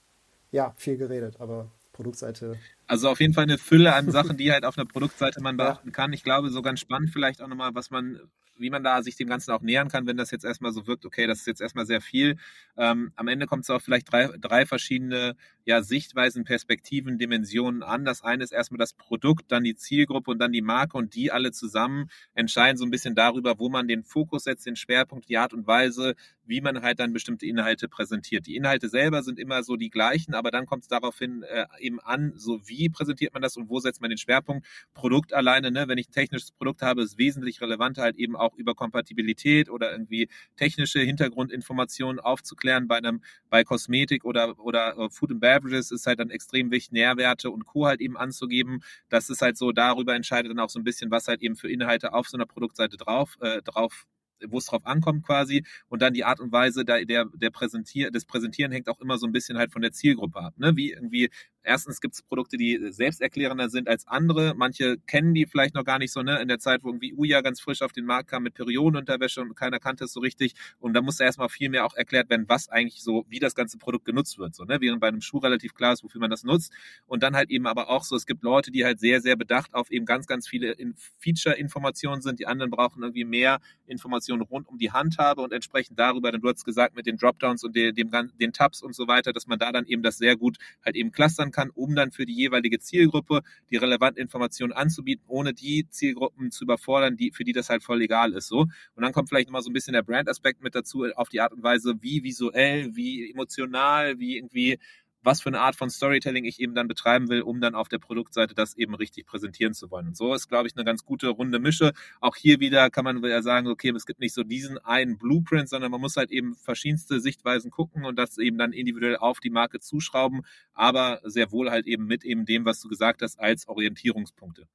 [0.51, 2.57] Ja, viel geredet, aber Produktseite.
[2.87, 5.91] Also auf jeden Fall eine Fülle an Sachen, die halt auf einer Produktseite man beachten
[5.91, 6.13] kann.
[6.13, 8.19] Ich glaube, so ganz spannend vielleicht auch nochmal, was man
[8.59, 11.05] wie man da sich dem Ganzen auch nähern kann, wenn das jetzt erstmal so wirkt,
[11.05, 12.37] okay, das ist jetzt erstmal sehr viel.
[12.77, 15.35] Ähm, am Ende kommt es auf vielleicht drei, drei verschiedene
[15.65, 18.05] ja, Sichtweisen, Perspektiven, Dimensionen an.
[18.05, 21.31] Das eine ist erstmal das Produkt, dann die Zielgruppe und dann die Marke und die
[21.31, 25.37] alle zusammen entscheiden so ein bisschen darüber, wo man den Fokus setzt, den Schwerpunkt, die
[25.37, 26.15] Art und Weise,
[26.49, 28.47] wie man halt dann bestimmte Inhalte präsentiert.
[28.47, 31.99] Die Inhalte selber sind immer so die gleichen, aber dann kommt es daraufhin äh, eben
[31.99, 34.65] an, so wie präsentiert man das und wo setzt man den Schwerpunkt.
[34.95, 38.48] Produkt alleine, ne, wenn ich ein technisches Produkt habe, ist wesentlich relevanter halt eben auch
[38.55, 45.31] über Kompatibilität oder irgendwie technische Hintergrundinformationen aufzuklären bei einem, bei Kosmetik oder, oder äh, Food
[45.31, 47.85] and Beverages ist halt dann extrem wichtig, Nährwerte und Co.
[47.85, 48.81] halt eben anzugeben.
[49.09, 51.69] Das ist halt so, darüber entscheidet dann auch so ein bisschen, was halt eben für
[51.69, 54.07] Inhalte auf so einer Produktseite drauf, äh, drauf
[54.47, 55.65] wo es drauf ankommt quasi.
[55.87, 59.17] Und dann die Art und Weise der, der, der Präsentier, des Präsentieren hängt auch immer
[59.17, 60.53] so ein bisschen halt von der Zielgruppe ab.
[60.57, 60.75] Ne?
[60.75, 61.29] Wie irgendwie,
[61.63, 64.53] erstens gibt es Produkte, die selbsterklärender sind als andere.
[64.55, 66.41] Manche kennen die vielleicht noch gar nicht so, ne?
[66.41, 69.55] In der Zeit, wo irgendwie Uja ganz frisch auf den Markt kam mit Periodenunterwäsche und
[69.55, 70.53] keiner kannte es so richtig.
[70.79, 73.77] Und da musste erstmal viel mehr auch erklärt werden, was eigentlich so, wie das ganze
[73.77, 74.55] Produkt genutzt wird.
[74.55, 74.81] So, ne?
[74.81, 76.71] Während bei einem Schuh relativ klar ist, wofür man das nutzt.
[77.05, 79.73] Und dann halt eben aber auch so, es gibt Leute, die halt sehr, sehr bedacht
[79.73, 80.75] auf eben ganz, ganz viele
[81.19, 82.39] Feature-Informationen sind.
[82.39, 86.49] Die anderen brauchen irgendwie mehr Informationen rund um die Handhabe und entsprechend darüber, denn du
[86.49, 89.59] hast gesagt, mit den Dropdowns und den, dem, den Tabs und so weiter, dass man
[89.59, 92.79] da dann eben das sehr gut halt eben clustern kann, um dann für die jeweilige
[92.79, 97.83] Zielgruppe die relevanten Informationen anzubieten, ohne die Zielgruppen zu überfordern, die, für die das halt
[97.83, 98.47] voll egal ist.
[98.47, 98.67] So.
[98.95, 101.53] Und dann kommt vielleicht nochmal so ein bisschen der Brand-Aspekt mit dazu, auf die Art
[101.53, 104.79] und Weise, wie visuell, wie emotional, wie irgendwie
[105.23, 107.99] was für eine Art von Storytelling ich eben dann betreiben will, um dann auf der
[107.99, 110.07] Produktseite das eben richtig präsentieren zu wollen.
[110.07, 111.93] Und so ist, glaube ich, eine ganz gute runde Mische.
[112.21, 115.69] Auch hier wieder kann man ja sagen, okay, es gibt nicht so diesen einen Blueprint,
[115.69, 119.49] sondern man muss halt eben verschiedenste Sichtweisen gucken und das eben dann individuell auf die
[119.49, 120.41] Marke zuschrauben,
[120.73, 124.67] aber sehr wohl halt eben mit eben dem, was du gesagt hast, als Orientierungspunkte.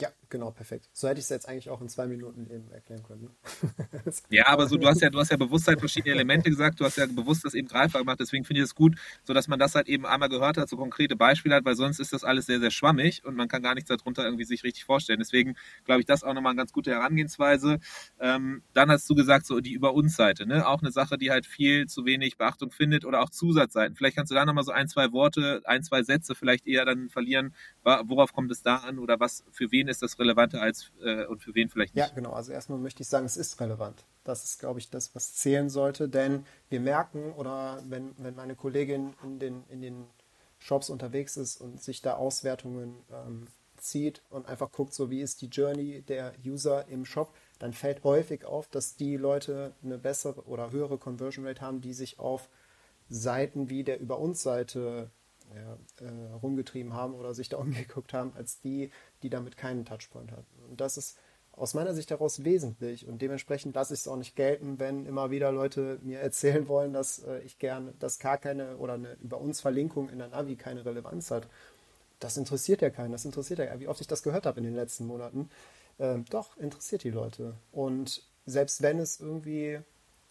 [0.00, 0.88] Ja, genau, perfekt.
[0.92, 3.22] So hätte ich es jetzt eigentlich auch in zwei Minuten eben erklären können.
[3.22, 4.12] Ne?
[4.30, 6.84] ja, aber so, du hast ja, du hast ja bewusst halt verschiedene Elemente gesagt, du
[6.84, 9.58] hast ja bewusst das eben greifbar gemacht, deswegen finde ich es gut, so dass man
[9.58, 12.46] das halt eben einmal gehört hat, so konkrete Beispiele hat, weil sonst ist das alles
[12.46, 15.18] sehr, sehr schwammig und man kann gar nichts darunter irgendwie sich richtig vorstellen.
[15.18, 17.78] Deswegen glaube ich, das auch nochmal eine ganz gute Herangehensweise.
[18.20, 20.66] Ähm, dann hast du gesagt, so die Über uns Seite, ne?
[20.66, 23.96] Auch eine Sache, die halt viel zu wenig Beachtung findet oder auch Zusatzseiten.
[23.96, 27.08] Vielleicht kannst du da nochmal so ein, zwei Worte, ein, zwei Sätze vielleicht eher dann
[27.08, 27.54] verlieren.
[27.82, 31.42] Worauf kommt es da an oder was für wen ist das relevanter als äh, und
[31.42, 32.06] für wen vielleicht nicht?
[32.06, 32.32] Ja, genau.
[32.32, 34.04] Also erstmal möchte ich sagen, es ist relevant.
[34.22, 38.54] Das ist, glaube ich, das, was zählen sollte, denn wir merken oder wenn, wenn meine
[38.54, 40.06] Kollegin in den, in den
[40.58, 43.46] Shops unterwegs ist und sich da Auswertungen ähm,
[43.78, 48.04] zieht und einfach guckt, so wie ist die Journey der User im Shop, dann fällt
[48.04, 52.48] häufig auf, dass die Leute eine bessere oder höhere Conversion Rate haben, die sich auf
[53.08, 55.10] Seiten wie der Über uns Seite
[55.54, 58.90] ja, äh, rumgetrieben haben oder sich da umgeguckt haben, als die,
[59.22, 60.46] die damit keinen Touchpoint hatten.
[60.68, 61.18] Und das ist
[61.52, 65.30] aus meiner Sicht heraus wesentlich und dementsprechend lasse ich es auch nicht gelten, wenn immer
[65.30, 69.40] wieder Leute mir erzählen wollen, dass äh, ich gerne, dass gar keine oder eine über
[69.40, 71.48] uns Verlinkung in der Navi keine Relevanz hat.
[72.18, 74.74] Das interessiert ja keinen, das interessiert ja, wie oft ich das gehört habe in den
[74.74, 75.50] letzten Monaten.
[75.98, 77.54] Ähm, doch, interessiert die Leute.
[77.72, 79.80] Und selbst wenn es irgendwie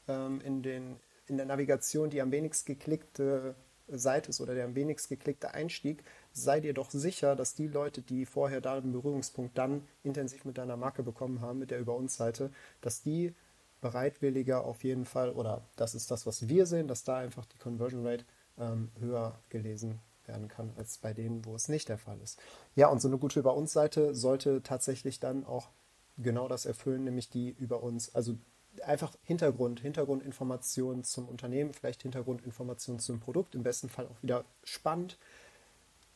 [0.08, 0.96] ähm, in, den,
[1.28, 3.56] in der Navigation die am wenigsten geklickte
[3.88, 8.02] Seite ist oder der am wenigst geklickte Einstieg, sei dir doch sicher, dass die Leute,
[8.02, 11.96] die vorher da einen Berührungspunkt dann intensiv mit deiner Marke bekommen haben, mit der Über
[11.96, 12.52] uns Seite,
[12.82, 13.34] dass die
[13.82, 17.58] bereitwilliger auf jeden Fall, oder das ist das, was wir sehen, dass da einfach die
[17.58, 18.26] Conversion Rate
[18.58, 22.40] ähm, höher gelesen werden kann als bei denen, wo es nicht der Fall ist.
[22.76, 25.70] Ja, und so eine gute Über uns Seite sollte tatsächlich dann auch
[26.18, 28.38] genau das erfüllen, nämlich die über uns, also
[28.86, 35.18] einfach Hintergrund, Hintergrundinformationen zum Unternehmen, vielleicht Hintergrundinformationen zum Produkt, im besten Fall auch wieder spannend.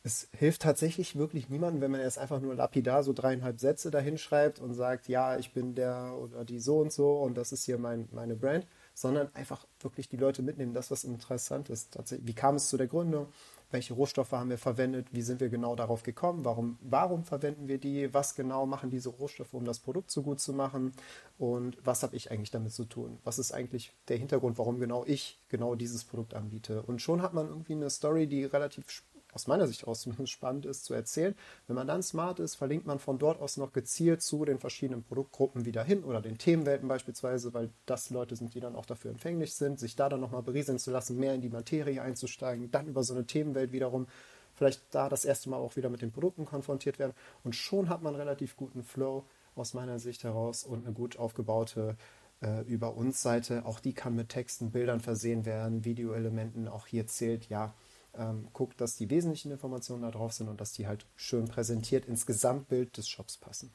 [0.06, 4.18] Es hilft tatsächlich wirklich niemandem, wenn man erst einfach nur lapidar so dreieinhalb Sätze dahin
[4.18, 7.64] schreibt und sagt, ja, ich bin der oder die so und so und das ist
[7.64, 11.98] hier mein, meine Brand, sondern einfach wirklich die Leute mitnehmen, das, was interessant ist.
[12.20, 13.28] Wie kam es zu der Gründung?
[13.74, 17.78] welche Rohstoffe haben wir verwendet, wie sind wir genau darauf gekommen, warum, warum verwenden wir
[17.78, 20.92] die, was genau machen diese Rohstoffe, um das Produkt so gut zu machen
[21.38, 25.04] und was habe ich eigentlich damit zu tun, was ist eigentlich der Hintergrund, warum genau
[25.06, 26.82] ich genau dieses Produkt anbiete.
[26.82, 29.02] Und schon hat man irgendwie eine Story, die relativ
[29.34, 31.34] aus meiner Sicht aus zumindest spannend ist zu erzählen.
[31.66, 35.02] Wenn man dann smart ist, verlinkt man von dort aus noch gezielt zu den verschiedenen
[35.02, 39.10] Produktgruppen wieder hin oder den Themenwelten beispielsweise, weil das Leute sind, die dann auch dafür
[39.10, 42.86] empfänglich sind, sich da dann nochmal berieseln zu lassen, mehr in die Materie einzusteigen, dann
[42.86, 44.06] über so eine Themenwelt wiederum
[44.54, 47.12] vielleicht da das erste Mal auch wieder mit den Produkten konfrontiert werden
[47.42, 49.24] und schon hat man relativ guten Flow
[49.56, 51.96] aus meiner Sicht heraus und eine gut aufgebaute
[52.40, 53.64] äh, über uns Seite.
[53.66, 56.68] Auch die kann mit Texten, Bildern versehen werden, Videoelementen.
[56.68, 57.74] Auch hier zählt ja
[58.18, 62.06] ähm, guckt, dass die wesentlichen Informationen da drauf sind und dass die halt schön präsentiert
[62.06, 63.72] ins Gesamtbild des Shops passen.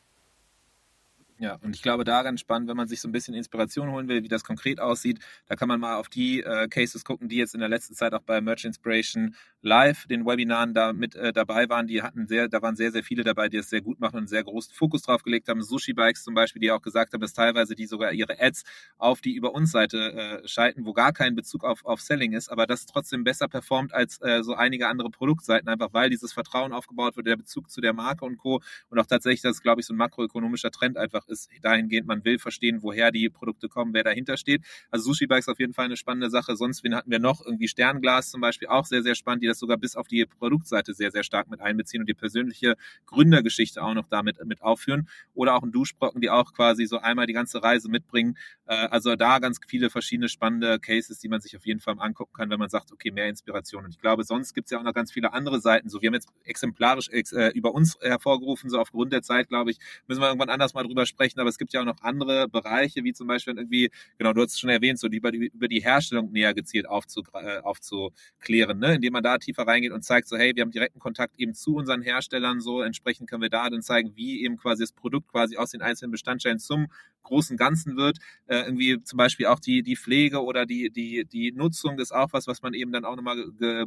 [1.39, 4.09] Ja, und ich glaube, da ganz spannend, wenn man sich so ein bisschen Inspiration holen
[4.09, 7.37] will, wie das konkret aussieht, da kann man mal auf die äh, Cases gucken, die
[7.37, 11.33] jetzt in der letzten Zeit auch bei Merch Inspiration Live, den Webinaren da mit äh,
[11.33, 11.87] dabei waren.
[11.87, 14.19] Die hatten sehr, da waren sehr, sehr viele dabei, die es sehr gut machen und
[14.19, 15.61] einen sehr großen Fokus drauf gelegt haben.
[15.61, 18.63] Sushi Bikes zum Beispiel, die auch gesagt haben, dass teilweise die sogar ihre Ads
[18.97, 22.49] auf die über uns Seite äh, schalten, wo gar kein Bezug auf, auf Selling ist,
[22.49, 26.71] aber das trotzdem besser performt als äh, so einige andere Produktseiten, einfach weil dieses Vertrauen
[26.71, 28.61] aufgebaut wird, der Bezug zu der Marke und Co.
[28.89, 32.23] Und auch tatsächlich, das ist, glaube ich, so ein makroökonomischer Trend einfach ist dahingehend, man
[32.23, 34.63] will verstehen, woher die Produkte kommen, wer dahinter steht.
[34.89, 36.55] Also Sushi Bikes auf jeden Fall eine spannende Sache.
[36.55, 37.45] Sonst, wen hatten wir noch?
[37.45, 40.93] Irgendwie Sternglas zum Beispiel, auch sehr, sehr spannend, die das sogar bis auf die Produktseite
[40.93, 42.75] sehr, sehr stark mit einbeziehen und die persönliche
[43.05, 45.09] Gründergeschichte auch noch damit mit aufführen.
[45.33, 48.37] Oder auch ein Duschbrocken, die auch quasi so einmal die ganze Reise mitbringen.
[48.65, 52.33] Äh, also da ganz viele verschiedene spannende Cases, die man sich auf jeden Fall angucken
[52.33, 53.85] kann, wenn man sagt, okay, mehr Inspiration.
[53.85, 55.89] Und ich glaube, sonst gibt es ja auch noch ganz viele andere Seiten.
[55.89, 59.71] So, wir haben jetzt exemplarisch ex, äh, über uns hervorgerufen, so aufgrund der Zeit, glaube
[59.71, 61.39] ich, müssen wir irgendwann anders mal drüber sprechen.
[61.39, 64.53] Aber es gibt ja auch noch andere Bereiche, wie zum Beispiel irgendwie, genau, du hast
[64.53, 68.95] es schon erwähnt, so die über die, Herstellung näher gezielt aufzu, äh, aufzuklären, ne?
[68.95, 71.75] indem man da tiefer reingeht und zeigt, so, hey, wir haben direkten Kontakt eben zu
[71.75, 75.57] unseren Herstellern, so entsprechend können wir da dann zeigen, wie eben quasi das Produkt quasi
[75.57, 76.87] aus den einzelnen Bestandteilen zum
[77.23, 78.17] großen Ganzen wird.
[78.47, 82.29] Äh, irgendwie zum Beispiel auch die, die Pflege oder die, die, die Nutzung ist auch
[82.31, 83.37] was, was man eben dann auch nochmal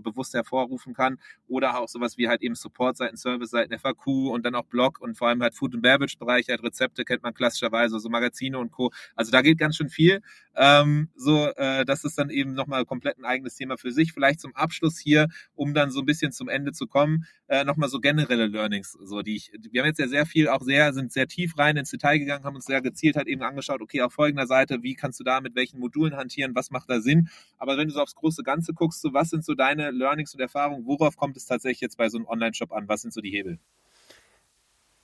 [0.00, 1.18] bewusst hervorrufen kann.
[1.48, 5.28] Oder auch sowas wie halt eben Support-Seiten, Service-Seiten, FAQ und dann auch Blog und vor
[5.28, 8.90] allem halt Food- and Beverage-Bereich, halt Rezepte kennt man klassischerweise, so Magazine und Co.
[9.16, 10.22] Also da geht ganz schön viel.
[10.54, 14.12] Ähm, so, äh, das ist dann eben nochmal komplett ein eigenes Thema für sich.
[14.12, 17.88] Vielleicht zum Abschluss hier, um dann so ein bisschen zum Ende zu kommen, äh, nochmal
[17.88, 21.12] so generelle Learnings, so die ich, wir haben jetzt ja sehr viel, auch sehr, sind
[21.12, 24.12] sehr tief rein ins Detail gegangen, haben uns sehr gezielt halt eben angeschaut, okay, auf
[24.12, 27.28] folgender Seite, wie kannst du da mit welchen Modulen hantieren, was macht da Sinn?
[27.58, 30.40] Aber wenn du so aufs große Ganze guckst, so was sind so deine Learnings und
[30.40, 32.88] Erfahrungen, worauf kommt es tatsächlich jetzt bei so einem Online-Shop an?
[32.88, 33.58] Was sind so die Hebel?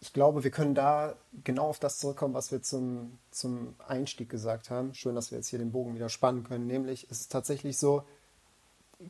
[0.01, 4.71] ich glaube, wir können da genau auf das zurückkommen, was wir zum, zum Einstieg gesagt
[4.71, 4.95] haben.
[4.95, 6.67] Schön, dass wir jetzt hier den Bogen wieder spannen können.
[6.67, 8.05] Nämlich, es ist tatsächlich so,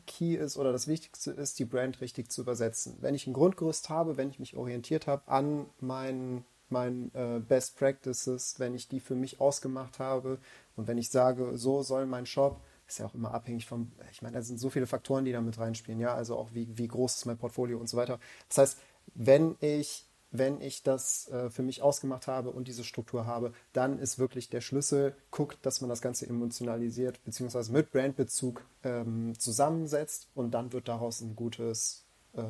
[0.07, 2.97] Key ist oder das Wichtigste ist, die Brand richtig zu übersetzen.
[3.01, 7.77] Wenn ich ein Grundgerüst habe, wenn ich mich orientiert habe an meinen, meinen äh, Best
[7.77, 10.39] Practices, wenn ich die für mich ausgemacht habe
[10.75, 14.21] und wenn ich sage, so soll mein Shop, ist ja auch immer abhängig vom, ich
[14.21, 16.87] meine, da sind so viele Faktoren, die da mit reinspielen, ja, also auch wie, wie
[16.87, 18.19] groß ist mein Portfolio und so weiter.
[18.47, 18.77] Das heißt,
[19.15, 23.97] wenn ich wenn ich das äh, für mich ausgemacht habe und diese Struktur habe, dann
[23.97, 30.27] ist wirklich der Schlüssel, guckt, dass man das Ganze emotionalisiert, beziehungsweise mit Brandbezug ähm, zusammensetzt
[30.35, 32.43] und dann wird daraus ein, gutes, äh,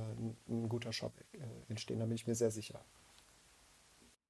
[0.49, 1.37] ein guter Shop äh,
[1.69, 1.99] entstehen.
[1.99, 2.81] Da bin ich mir sehr sicher.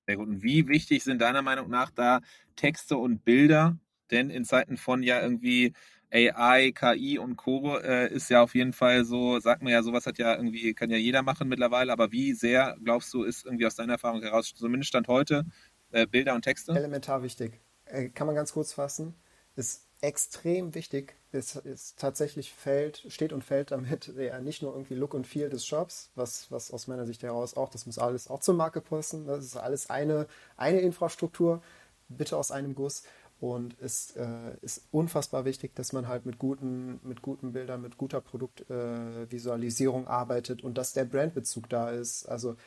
[0.10, 0.20] Sehr.
[0.20, 2.22] Und wie wichtig sind deiner Meinung nach da
[2.56, 3.78] Texte und Bilder?
[4.10, 5.74] Denn in Zeiten von ja irgendwie
[6.12, 7.78] AI, KI und Co.
[7.78, 10.90] Äh, ist ja auf jeden Fall so, sagt man ja, sowas hat ja irgendwie, kann
[10.90, 14.52] ja jeder machen mittlerweile, aber wie sehr, glaubst du, ist irgendwie aus deiner Erfahrung heraus,
[14.56, 15.46] zumindest Stand heute,
[15.92, 16.72] äh, Bilder und Texte?
[16.72, 17.60] Elementar wichtig.
[17.86, 19.14] Äh, kann man ganz kurz fassen.
[19.56, 21.16] Ist extrem wichtig.
[21.32, 25.50] Ist, ist tatsächlich fällt, steht und fällt damit ja, nicht nur irgendwie Look und Feel
[25.50, 28.82] des Shops, was, was aus meiner Sicht heraus auch, das muss alles auch zur Marke
[28.82, 29.28] passen.
[29.28, 30.28] Das ist alles eine,
[30.58, 31.62] eine Infrastruktur,
[32.08, 33.04] bitte aus einem Guss.
[33.40, 37.98] Und es äh, ist unfassbar wichtig, dass man halt mit guten, mit guten Bildern, mit
[37.98, 42.26] guter Produktvisualisierung äh, arbeitet und dass der Brandbezug da ist.
[42.26, 42.58] Also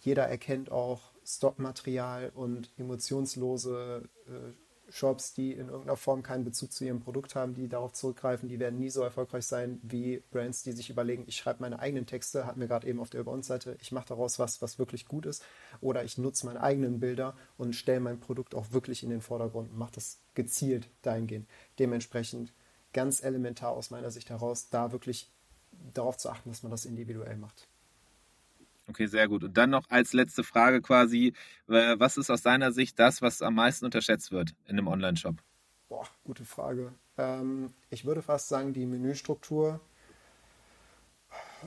[0.00, 4.52] jeder erkennt auch Stockmaterial und emotionslose äh,
[4.92, 8.58] Shops, die in irgendeiner Form keinen Bezug zu ihrem Produkt haben, die darauf zurückgreifen, die
[8.58, 12.46] werden nie so erfolgreich sein wie Brands, die sich überlegen, ich schreibe meine eigenen Texte,
[12.46, 15.06] hatten wir gerade eben auf der Über uns Seite, ich mache daraus was, was wirklich
[15.06, 15.42] gut ist,
[15.80, 19.70] oder ich nutze meine eigenen Bilder und stelle mein Produkt auch wirklich in den Vordergrund
[19.70, 21.48] und mache das gezielt dahingehend.
[21.78, 22.52] Dementsprechend
[22.92, 25.30] ganz elementar aus meiner Sicht heraus, da wirklich
[25.94, 27.66] darauf zu achten, dass man das individuell macht.
[28.88, 29.44] Okay, sehr gut.
[29.44, 31.34] Und dann noch als letzte Frage quasi,
[31.66, 35.36] was ist aus deiner Sicht das, was am meisten unterschätzt wird in einem Online-Shop?
[35.88, 36.92] Boah, gute Frage.
[37.18, 39.80] Ähm, ich würde fast sagen, die Menüstruktur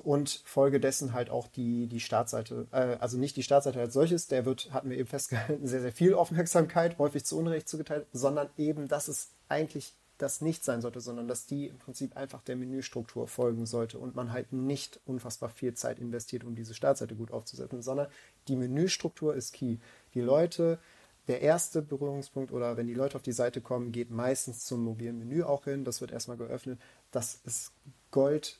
[0.04, 2.68] und Folge dessen halt auch die, die Startseite.
[2.72, 5.94] Äh, also nicht die Startseite als solches, der wird, hatten wir eben festgehalten, sehr, sehr
[5.94, 11.02] viel Aufmerksamkeit, häufig zu Unrecht zugeteilt, sondern eben, dass es eigentlich das nicht sein sollte,
[11.02, 15.50] sondern dass die im Prinzip einfach der Menüstruktur folgen sollte und man halt nicht unfassbar
[15.50, 18.08] viel Zeit investiert, um diese Startseite gut aufzusetzen, sondern
[18.48, 19.78] die Menüstruktur ist key.
[20.14, 20.80] Die Leute,
[21.28, 25.20] der erste Berührungspunkt oder wenn die Leute auf die Seite kommen, geht meistens zum mobilen
[25.20, 25.84] Menü auch hin.
[25.84, 26.80] Das wird erstmal geöffnet.
[27.12, 27.74] Das ist
[28.12, 28.60] Gold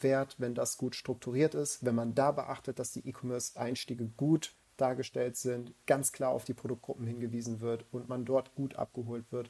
[0.00, 5.36] wert, wenn das gut strukturiert ist, wenn man da beachtet, dass die E-Commerce-Einstiege gut dargestellt
[5.36, 9.48] sind, ganz klar auf die Produktgruppen hingewiesen wird und man dort gut abgeholt wird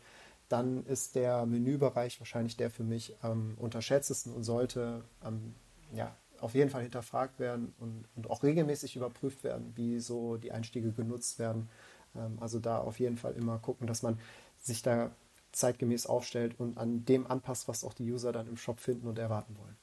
[0.48, 5.54] dann ist der Menübereich wahrscheinlich der für mich am unterschätztesten und sollte ähm,
[5.92, 10.52] ja, auf jeden Fall hinterfragt werden und, und, auch regelmäßig überprüft werden, wie so die
[10.52, 11.68] Einstiege genutzt werden.
[12.14, 14.18] Ähm, also da auf jeden Fall immer gucken, dass man
[14.58, 15.10] sich da
[15.52, 19.18] zeitgemäß aufstellt und an dem anpasst, was auch die User dann im Shop finden und
[19.18, 19.76] erwarten wollen.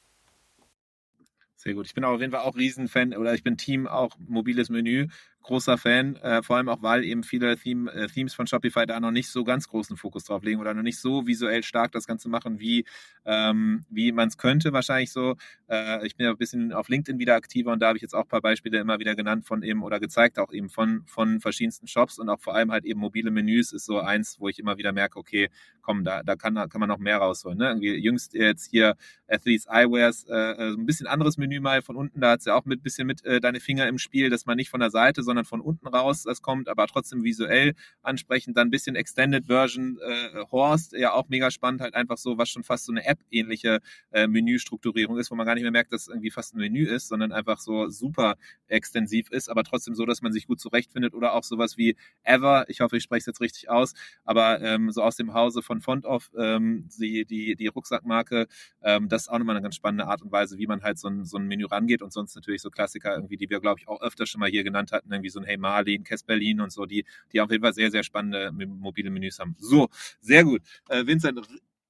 [1.56, 1.86] Sehr gut.
[1.86, 5.08] Ich bin auf jeden Fall auch Riesenfan oder ich bin Team auch mobiles Menü.
[5.44, 9.00] Großer Fan, äh, vor allem auch, weil eben viele Theme, äh, Themes von Shopify da
[9.00, 12.08] noch nicht so ganz großen Fokus drauf legen oder noch nicht so visuell stark das
[12.08, 12.86] Ganze machen, wie,
[13.26, 15.36] ähm, wie man es könnte wahrscheinlich so.
[15.70, 18.16] Äh, ich bin ja ein bisschen auf LinkedIn wieder aktiver und da habe ich jetzt
[18.16, 21.40] auch ein paar Beispiele immer wieder genannt von eben oder gezeigt, auch eben von, von
[21.40, 24.60] verschiedensten Shops und auch vor allem halt eben mobile Menüs ist so eins, wo ich
[24.60, 25.50] immer wieder merke, okay,
[25.82, 27.58] komm, da, da kann, kann man noch mehr rausholen.
[27.58, 27.68] Ne?
[27.68, 28.96] Irgendwie jüngst jetzt hier
[29.28, 32.56] Athletes Eyewears, äh, äh ein bisschen anderes Menü mal von unten, da hat es ja
[32.56, 35.24] auch mit bisschen mit äh, deine Finger im Spiel, dass man nicht von der Seite,
[35.24, 37.74] sondern sondern von unten raus das kommt, aber trotzdem visuell
[38.04, 38.56] ansprechend.
[38.56, 42.50] Dann ein bisschen Extended Version äh, Horst, ja auch mega spannend, halt einfach so, was
[42.50, 43.80] schon fast so eine App-ähnliche
[44.12, 46.86] äh, Menüstrukturierung ist, wo man gar nicht mehr merkt, dass es irgendwie fast ein Menü
[46.86, 48.36] ist, sondern einfach so super
[48.68, 52.66] extensiv ist, aber trotzdem so, dass man sich gut zurechtfindet oder auch sowas wie Ever,
[52.68, 55.82] ich hoffe, ich spreche es jetzt richtig aus, aber ähm, so aus dem Hause von
[55.82, 58.48] Fontoff, ähm, die, die, die Rucksackmarke,
[58.84, 61.08] ähm, das ist auch nochmal eine ganz spannende Art und Weise, wie man halt so
[61.08, 63.88] ein, so ein Menü rangeht und sonst natürlich so Klassiker irgendwie, die wir, glaube ich,
[63.88, 66.86] auch öfter schon mal hier genannt hatten, irgendwie so ein Hey Marlin, Berlin und so,
[66.86, 69.56] die, die auf jeden Fall sehr, sehr spannende mobile Menüs haben.
[69.60, 69.90] So,
[70.22, 70.62] sehr gut.
[70.90, 71.40] Äh, Vincent,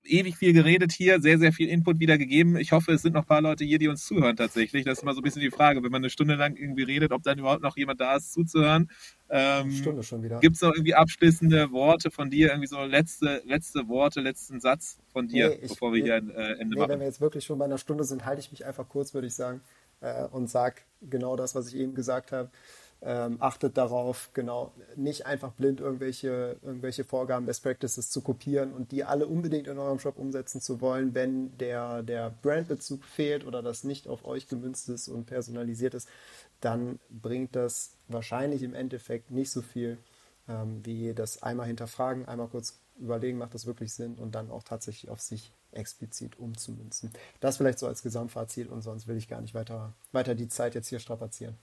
[0.06, 2.58] ewig viel geredet hier, sehr, sehr viel Input wieder gegeben.
[2.58, 4.84] Ich hoffe, es sind noch ein paar Leute hier, die uns zuhören tatsächlich.
[4.84, 7.12] Das ist immer so ein bisschen die Frage, wenn man eine Stunde lang irgendwie redet,
[7.12, 8.90] ob dann überhaupt noch jemand da ist, zuzuhören.
[9.30, 10.40] Ähm, Stunde schon wieder.
[10.40, 14.98] Gibt es noch irgendwie abschließende Worte von dir, irgendwie so letzte, letzte Worte, letzten Satz
[15.12, 16.92] von dir, nee, ich, bevor wir hier ein äh, Ende nee, machen?
[16.92, 19.28] Wenn wir jetzt wirklich schon bei einer Stunde sind, halte ich mich einfach kurz, würde
[19.28, 19.62] ich sagen,
[20.02, 22.52] äh, und sage genau das, was ich eben gesagt habe.
[23.06, 28.94] Ähm, achtet darauf, genau, nicht einfach blind irgendwelche, irgendwelche Vorgaben, Best Practices zu kopieren und
[28.94, 33.62] die alle unbedingt in eurem Shop umsetzen zu wollen, wenn der, der Brandbezug fehlt oder
[33.62, 36.08] das nicht auf euch gemünzt ist und personalisiert ist,
[36.62, 39.98] dann bringt das wahrscheinlich im Endeffekt nicht so viel
[40.48, 44.64] ähm, wie das einmal hinterfragen, einmal kurz überlegen, macht das wirklich Sinn und dann auch
[44.64, 47.12] tatsächlich auf sich explizit umzumünzen.
[47.42, 50.76] Das vielleicht so als Gesamtfazit und sonst will ich gar nicht weiter, weiter die Zeit
[50.76, 51.58] jetzt hier strapazieren.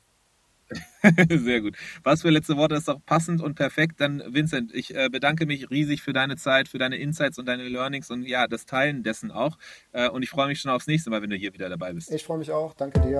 [1.31, 1.77] Sehr gut.
[2.03, 4.01] Was für letzte Worte ist doch passend und perfekt.
[4.01, 7.69] Dann, Vincent, ich äh, bedanke mich riesig für deine Zeit, für deine Insights und deine
[7.69, 9.57] Learnings und ja, das Teilen dessen auch.
[9.93, 12.13] Äh, und ich freue mich schon aufs nächste Mal, wenn du hier wieder dabei bist.
[12.13, 12.75] Ich freue mich auch.
[12.75, 13.19] Danke dir.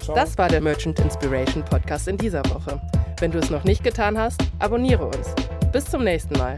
[0.00, 0.14] Ciao.
[0.14, 2.80] Das war der Merchant Inspiration Podcast in dieser Woche.
[3.20, 5.34] Wenn du es noch nicht getan hast, abonniere uns.
[5.72, 6.56] Bis zum nächsten Mal.